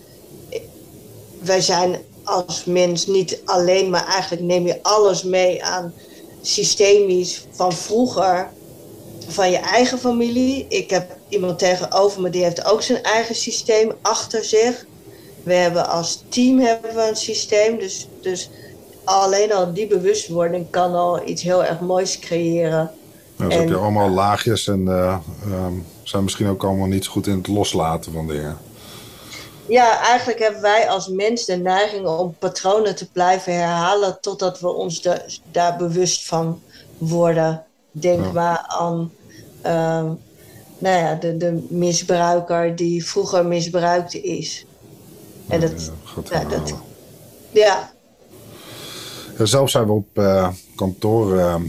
[1.42, 5.94] wij zijn als mens niet alleen, maar eigenlijk neem je alles mee aan
[6.42, 8.50] systemisch van vroeger,
[9.28, 10.66] van je eigen familie.
[10.70, 14.86] Ik heb iemand tegenover me die heeft ook zijn eigen systeem achter zich.
[15.46, 18.50] We hebben als team hebben we een systeem, dus, dus
[19.04, 22.92] alleen al die bewustwording kan al iets heel erg moois creëren.
[23.36, 25.18] Nou, dus heb je allemaal laagjes en uh,
[25.48, 28.58] um, zijn misschien ook allemaal niet zo goed in het loslaten van dingen.
[29.68, 34.74] Ja, eigenlijk hebben wij als mens de neiging om patronen te blijven herhalen totdat we
[34.74, 35.08] ons
[35.52, 36.62] daar bewust van
[36.98, 37.64] worden.
[37.92, 39.12] Denk maar aan
[39.66, 40.12] uh,
[40.78, 44.66] nou ja, de, de misbruiker die vroeger misbruikt is.
[45.48, 45.92] En dat,
[46.30, 46.74] ja, dat,
[47.52, 47.92] ja.
[49.44, 51.64] Zelf zijn we op uh, kantoor ehm,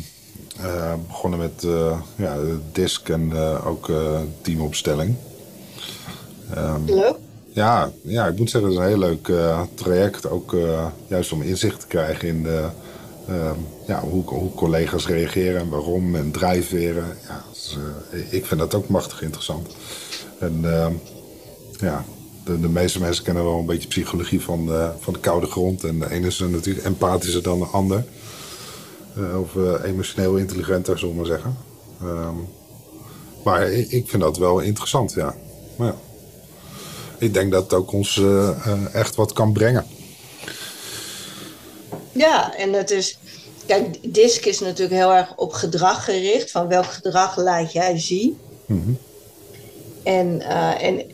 [0.61, 1.66] uh, begonnen met
[2.16, 2.37] ja,
[2.72, 3.91] disk en ook
[4.41, 5.16] teamopstelling.
[6.57, 7.14] Um, leuk.
[7.49, 9.31] Ja, ja, ik moet zeggen, het is een heel leuk
[9.74, 10.31] traject.
[10.31, 10.57] Ook
[11.07, 12.68] juist om inzicht te krijgen in de,
[13.29, 17.16] ehm, ja, hoe, hoe, collega's reageren en waarom en drijfveren.
[17.29, 17.79] Ja, dus,
[18.31, 19.77] ik vind dat ook machtig interessant.
[20.39, 20.93] En ehm,
[21.81, 22.05] ja,
[22.47, 24.70] de, de, meeste mensen kennen wel een beetje psychologie van,
[25.01, 25.84] van de koude grond.
[25.84, 28.05] En de ene is natuurlijk empathischer dan de ander.
[29.18, 31.57] Uh, of uh, emotioneel intelligenter, zullen we maar zeggen.
[32.03, 32.49] Um,
[33.44, 35.34] maar ik, ik, vind dat wel interessant, ja.
[35.76, 35.94] Maar ja.
[37.18, 39.86] Ik denk dat het ook ons uh, echt wat kan brengen.
[42.12, 43.18] Ja, en het is.
[43.66, 46.51] Kijk, DISC is natuurlijk heel erg op gedrag gericht.
[46.51, 48.38] Van welk gedrag laat jij zien?
[48.66, 48.99] Mm -hmm.
[50.03, 50.40] En,
[50.80, 51.07] en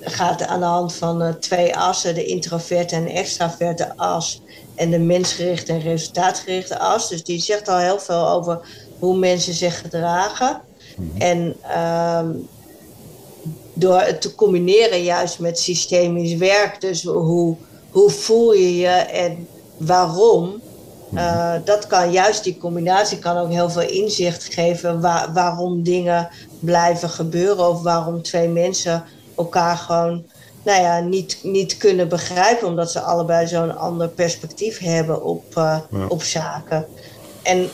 [0.00, 4.40] gaat aan de hand van twee assen, de introverte en extraverte as
[4.74, 7.08] en de mensgerichte en resultaatgerichte as.
[7.08, 8.60] Dus die zegt al heel veel over
[8.98, 10.60] hoe mensen zich gedragen.
[10.96, 11.20] Mhm.
[11.20, 12.28] En uh,
[13.74, 17.56] door het te combineren juist met systemisch werk, dus hoe,
[17.90, 19.46] hoe voel je je en
[19.76, 20.60] waarom,
[21.14, 26.28] uh, dat kan juist die combinatie kan ook heel veel inzicht geven waar, waarom dingen
[26.60, 29.04] blijven gebeuren of waarom twee mensen
[29.38, 30.24] elkaar gewoon
[30.62, 35.78] nou ja, niet, niet kunnen begrijpen, omdat ze allebei zo'n ander perspectief hebben op, uh,
[36.08, 36.86] op zaken.
[37.42, 37.68] En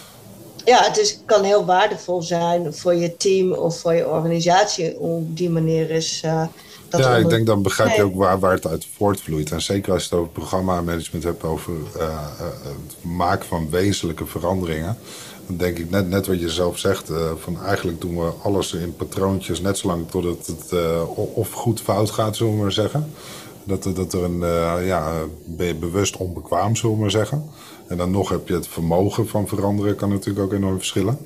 [0.64, 5.10] ja, het is, kan heel waardevol zijn voor je team of voor je organisatie om
[5.10, 6.22] op die manier is.
[6.24, 6.46] Uh,
[6.88, 9.50] dat ja, ik denk dan begrijp je ook waar, waar het uit voortvloeit.
[9.50, 14.98] En zeker als je het over programma-management hebt, over uh, het maken van wezenlijke veranderingen.
[15.46, 18.96] Denk ik net, net wat je zelf zegt, uh, van eigenlijk doen we alles in
[18.96, 23.10] patroontjes net zolang totdat het uh, of goed fout gaat, zullen we maar zeggen.
[23.64, 25.12] Dat, dat er een, uh, ja,
[25.44, 27.44] ben je bewust onbekwaam, zullen we maar zeggen.
[27.86, 31.18] En dan nog heb je het vermogen van veranderen, kan natuurlijk ook enorm verschillen.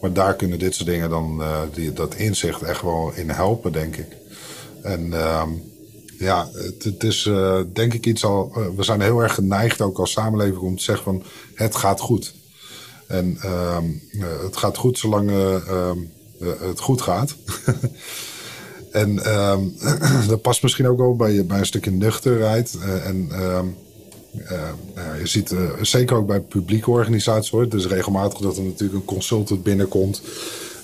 [0.00, 1.42] Maar daar kunnen dit soort dingen dan,
[1.72, 4.16] die, dat inzicht echt wel in helpen, denk ik.
[4.82, 5.48] En ehm,
[6.18, 7.30] ja, het, het is
[7.72, 11.04] denk ik iets al, we zijn heel erg geneigd ook als samenleving om te zeggen
[11.04, 11.22] van
[11.54, 12.34] het gaat goed.
[13.12, 13.84] En ehm,
[14.20, 15.90] eh, het gaat goed zolang uh,
[16.60, 17.36] het goed gaat.
[19.02, 19.60] en ehm,
[20.28, 22.78] dat past misschien ook wel bij, bij een stukje nuchterheid.
[23.04, 23.66] en ehm,
[24.94, 27.74] nou je ziet zeker ook bij publieke organisaties hoor.
[27.74, 30.22] Is regelmatig dat er natuurlijk een consultant binnenkomt.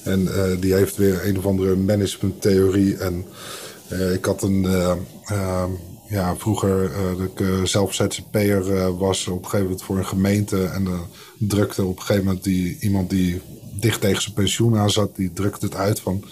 [0.02, 0.28] En
[0.60, 2.96] die heeft weer een of andere managementtheorie.
[2.96, 3.24] En
[4.12, 4.66] ik had een
[6.08, 10.64] ja, vroeger dat ik zelf ZZP'er was op een gegeven moment voor een gemeente.
[10.64, 11.06] En dan
[11.38, 13.40] drukte op een gegeven moment die, iemand die
[13.80, 16.24] dicht tegen zijn pensioen aan zat, die drukte het uit van...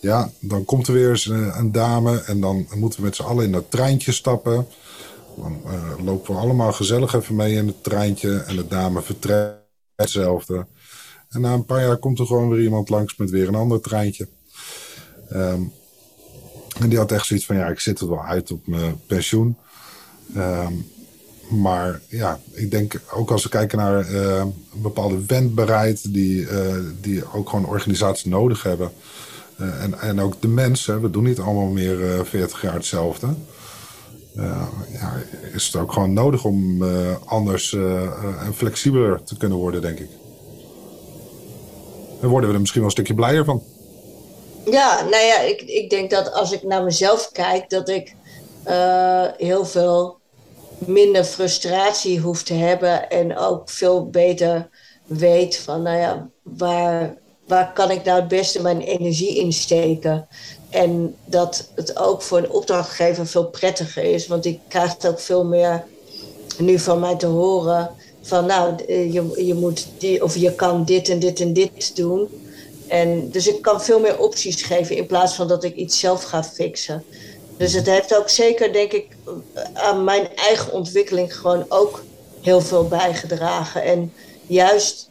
[0.00, 3.44] Ja, dan komt er weer eens een, dame en dan moeten we met z'n allen
[3.44, 4.66] in dat treintje stappen.
[5.36, 9.56] Dan uh, lopen we allemaal gezellig even mee in het treintje en de dame vertrekt
[9.94, 10.66] hetzelfde.
[11.28, 13.80] En na een paar jaar komt er gewoon weer iemand langs met weer een ander
[13.80, 14.28] treintje.
[15.28, 15.62] Ehm,
[16.80, 19.56] en die had echt zoiets van, ja, ik zit er wel uit op mijn pensioen.
[20.36, 20.86] Um,
[21.48, 26.74] maar ja, ik denk ook als we kijken naar uh, een bepaalde wendbaarheid die, uh,
[27.00, 28.90] die ook gewoon organisaties nodig hebben.
[29.60, 33.26] Uh, en, en ook de mensen, we doen niet allemaal meer 40 jaar hetzelfde.
[34.92, 35.22] ja,
[35.52, 36.82] is het ook gewoon nodig om
[37.24, 37.72] anders
[38.44, 40.08] en flexibeler te kunnen worden, denk ik.
[42.20, 43.62] Daar worden we er misschien wel een stukje blijer van.
[44.70, 48.14] Ja, nou ja, ik, ik denk dat als ik naar mezelf kijk, dat ik
[49.36, 50.18] heel veel
[50.78, 54.68] minder frustratie hoeft te hebben en ook veel beter
[55.06, 57.16] weet van, nou ja, waar,
[57.46, 60.28] waar kan ik nou het beste mijn energie in steken?
[60.70, 65.20] En dat het ook voor een opdrachtgever veel prettiger is, want ik krijg het ook
[65.20, 65.84] veel meer
[66.58, 67.90] nu van mij te horen
[68.22, 72.28] van, nou, je, je moet die, of je kan dit en dit en dit doen.
[72.88, 76.22] En dus ik kan veel meer opties geven in plaats van dat ik iets zelf
[76.22, 77.04] ga fixen.
[77.56, 79.06] Dus het heeft ook zeker, denk ik,
[79.72, 82.04] aan mijn eigen ontwikkeling gewoon ook
[82.40, 83.82] heel veel bijgedragen.
[83.82, 84.12] En
[84.46, 85.10] juist,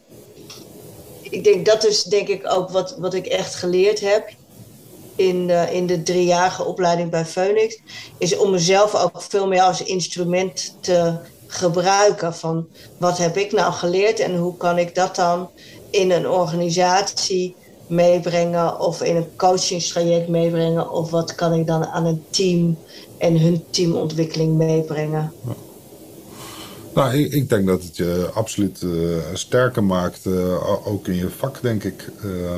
[1.21, 4.29] ik denk dat is denk ik ook wat, wat ik echt geleerd heb
[5.15, 7.79] in de, in de driejarige opleiding bij Phoenix,
[8.17, 11.15] is om mezelf ook veel meer als instrument te
[11.47, 12.35] gebruiken.
[12.35, 12.67] Van
[12.97, 15.49] wat heb ik nou geleerd en hoe kan ik dat dan
[15.89, 17.55] in een organisatie
[17.87, 22.77] meebrengen of in een coachingstraject meebrengen of wat kan ik dan aan een team
[23.17, 25.33] en hun teamontwikkeling meebrengen.
[26.93, 31.61] Nou, ik, denk dat het je absoluut uh, sterker maakt, uh, ook in je vak,
[31.61, 32.09] denk ik.
[32.25, 32.55] Uh,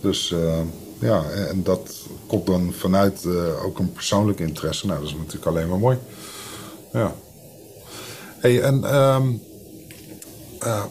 [0.00, 0.58] dus uh,
[0.98, 3.26] ja, en dat komt dan vanuit
[3.64, 4.86] ook een persoonlijk interesse.
[4.86, 5.98] Nou, dat is natuurlijk alleen maar mooi.
[6.92, 7.14] Ja.
[8.38, 9.40] Hey, en um,
[10.64, 10.84] eh,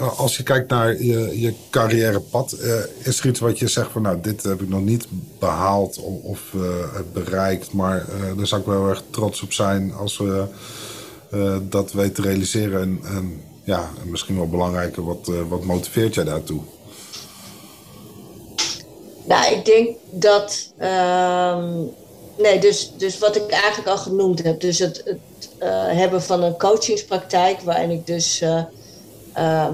[0.00, 4.02] als je kijkt naar je, je carrièrepad, uh, is er iets wat je zegt van
[4.02, 5.06] nou, dit heb ik nog niet
[5.38, 6.62] behaald of, of uh,
[7.12, 10.44] bereikt, maar daar zou ik wel erg trots op zijn als we
[11.68, 12.80] dat weten te realiseren.
[12.80, 16.60] En, en ja, misschien wel belangrijker, wat, wat motiveert jij daartoe?
[19.24, 20.72] Nou, ik denk dat.
[20.78, 21.72] Ehm,
[22.38, 24.60] nee, dus, dus wat ik eigenlijk al genoemd heb.
[24.60, 25.16] Dus het,
[25.68, 28.42] hebben van een coachingspraktijk, waarin ik dus
[29.36, 29.68] uh,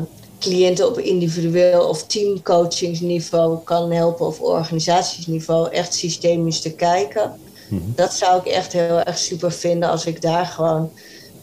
[0.47, 7.33] cliënten op individueel of teamcoachingsniveau kan helpen of organisatiesniveau echt systemisch te kijken.
[7.69, 7.81] Mhm.
[7.95, 10.91] Dat zou ik echt heel erg super vinden als ik daar gewoon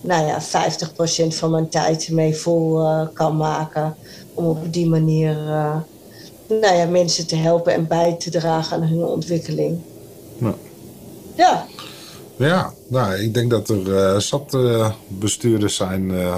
[0.02, 3.96] nou ja, 50% van mijn tijd mee vol uh, kan maken.
[4.34, 5.76] Om op die manier uh,
[6.48, 9.80] nou ja, mensen te helpen en bij te dragen aan hun ontwikkeling.
[11.36, 11.66] Ja.
[12.36, 16.38] Ja, nou, ik denk dat er uh, zat uh, bestuurders zijn, uh,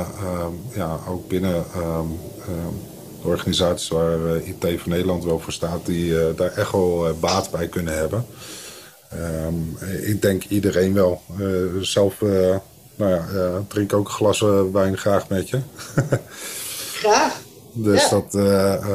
[0.74, 2.08] ja, ook binnen ehm,
[3.22, 7.68] de organisaties waar IT van Nederland wel voor staat, die daar echt wel baat bij
[7.68, 8.26] kunnen hebben.
[10.02, 11.22] Ik denk iedereen wel.
[11.82, 12.22] zelf
[12.96, 13.26] nou ja,
[13.68, 15.60] drink ook een glas wijn graag met je.
[17.02, 17.42] graag.
[17.74, 18.38] Dus dat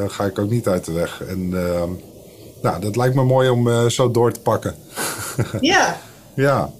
[0.08, 1.22] ga ik ook niet uit de weg.
[1.28, 1.90] En ehm,
[2.62, 4.74] nou, dat lijkt me mooi om zo door te pakken.
[5.60, 6.00] ja.
[6.34, 6.70] Ja.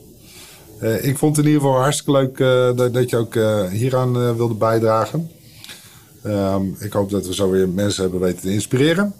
[0.83, 3.67] Uh, ik vond het in ieder geval hartstikke leuk uh, dat, dat, je ook uh,
[3.67, 5.31] hieraan wilde bijdragen.
[6.27, 9.15] Um, ik hoop dat we zo weer mensen hebben weten te inspireren.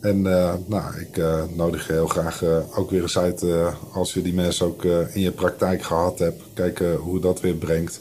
[0.00, 0.22] En
[0.66, 1.22] nou, ik
[1.54, 3.44] nodig je heel graag ook weer eens uit
[3.92, 6.42] als je die mensen ook in je praktijk gehad hebt.
[6.54, 8.00] Kijken hoe dat weer brengt.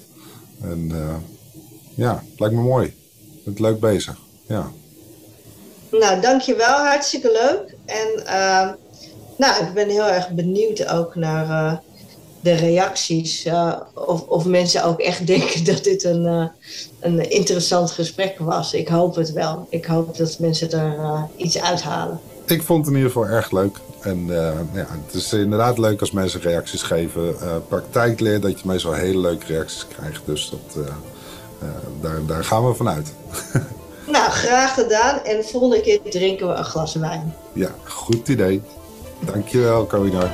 [0.61, 0.91] En
[1.95, 2.95] ja, lijkt me mooi.
[3.45, 4.17] Bent leuk bezig.
[4.47, 4.71] Ja.
[5.91, 6.85] Nou, dankjewel.
[6.85, 7.75] Hartstikke leuk.
[7.85, 8.23] En
[9.37, 11.81] nou, ik ben heel erg benieuwd ook naar
[12.41, 13.45] de reacties.
[13.45, 16.45] Uh, of, of mensen ook echt denken dat dit een, uh,
[16.99, 18.73] een interessant gesprek was.
[18.73, 19.67] Ik hoop het wel.
[19.69, 22.19] Ik hoop dat mensen er uh, iets uithalen.
[22.45, 23.77] Ik vond het in ieder geval erg leuk.
[24.01, 24.25] En
[24.73, 27.35] ja, het is inderdaad leuk als mensen reacties geven.
[27.67, 30.21] praktijk leert dat je meestal hele leuke reacties krijgt.
[30.25, 30.85] Dus dat,
[32.01, 33.13] daar, daar gaan we vanuit.
[34.07, 35.23] nou, graag gedaan.
[35.23, 37.33] En volgende keer drinken we een glas wijn.
[37.53, 38.61] Ja, goed idee.
[39.19, 40.31] Dankjewel, Koinar.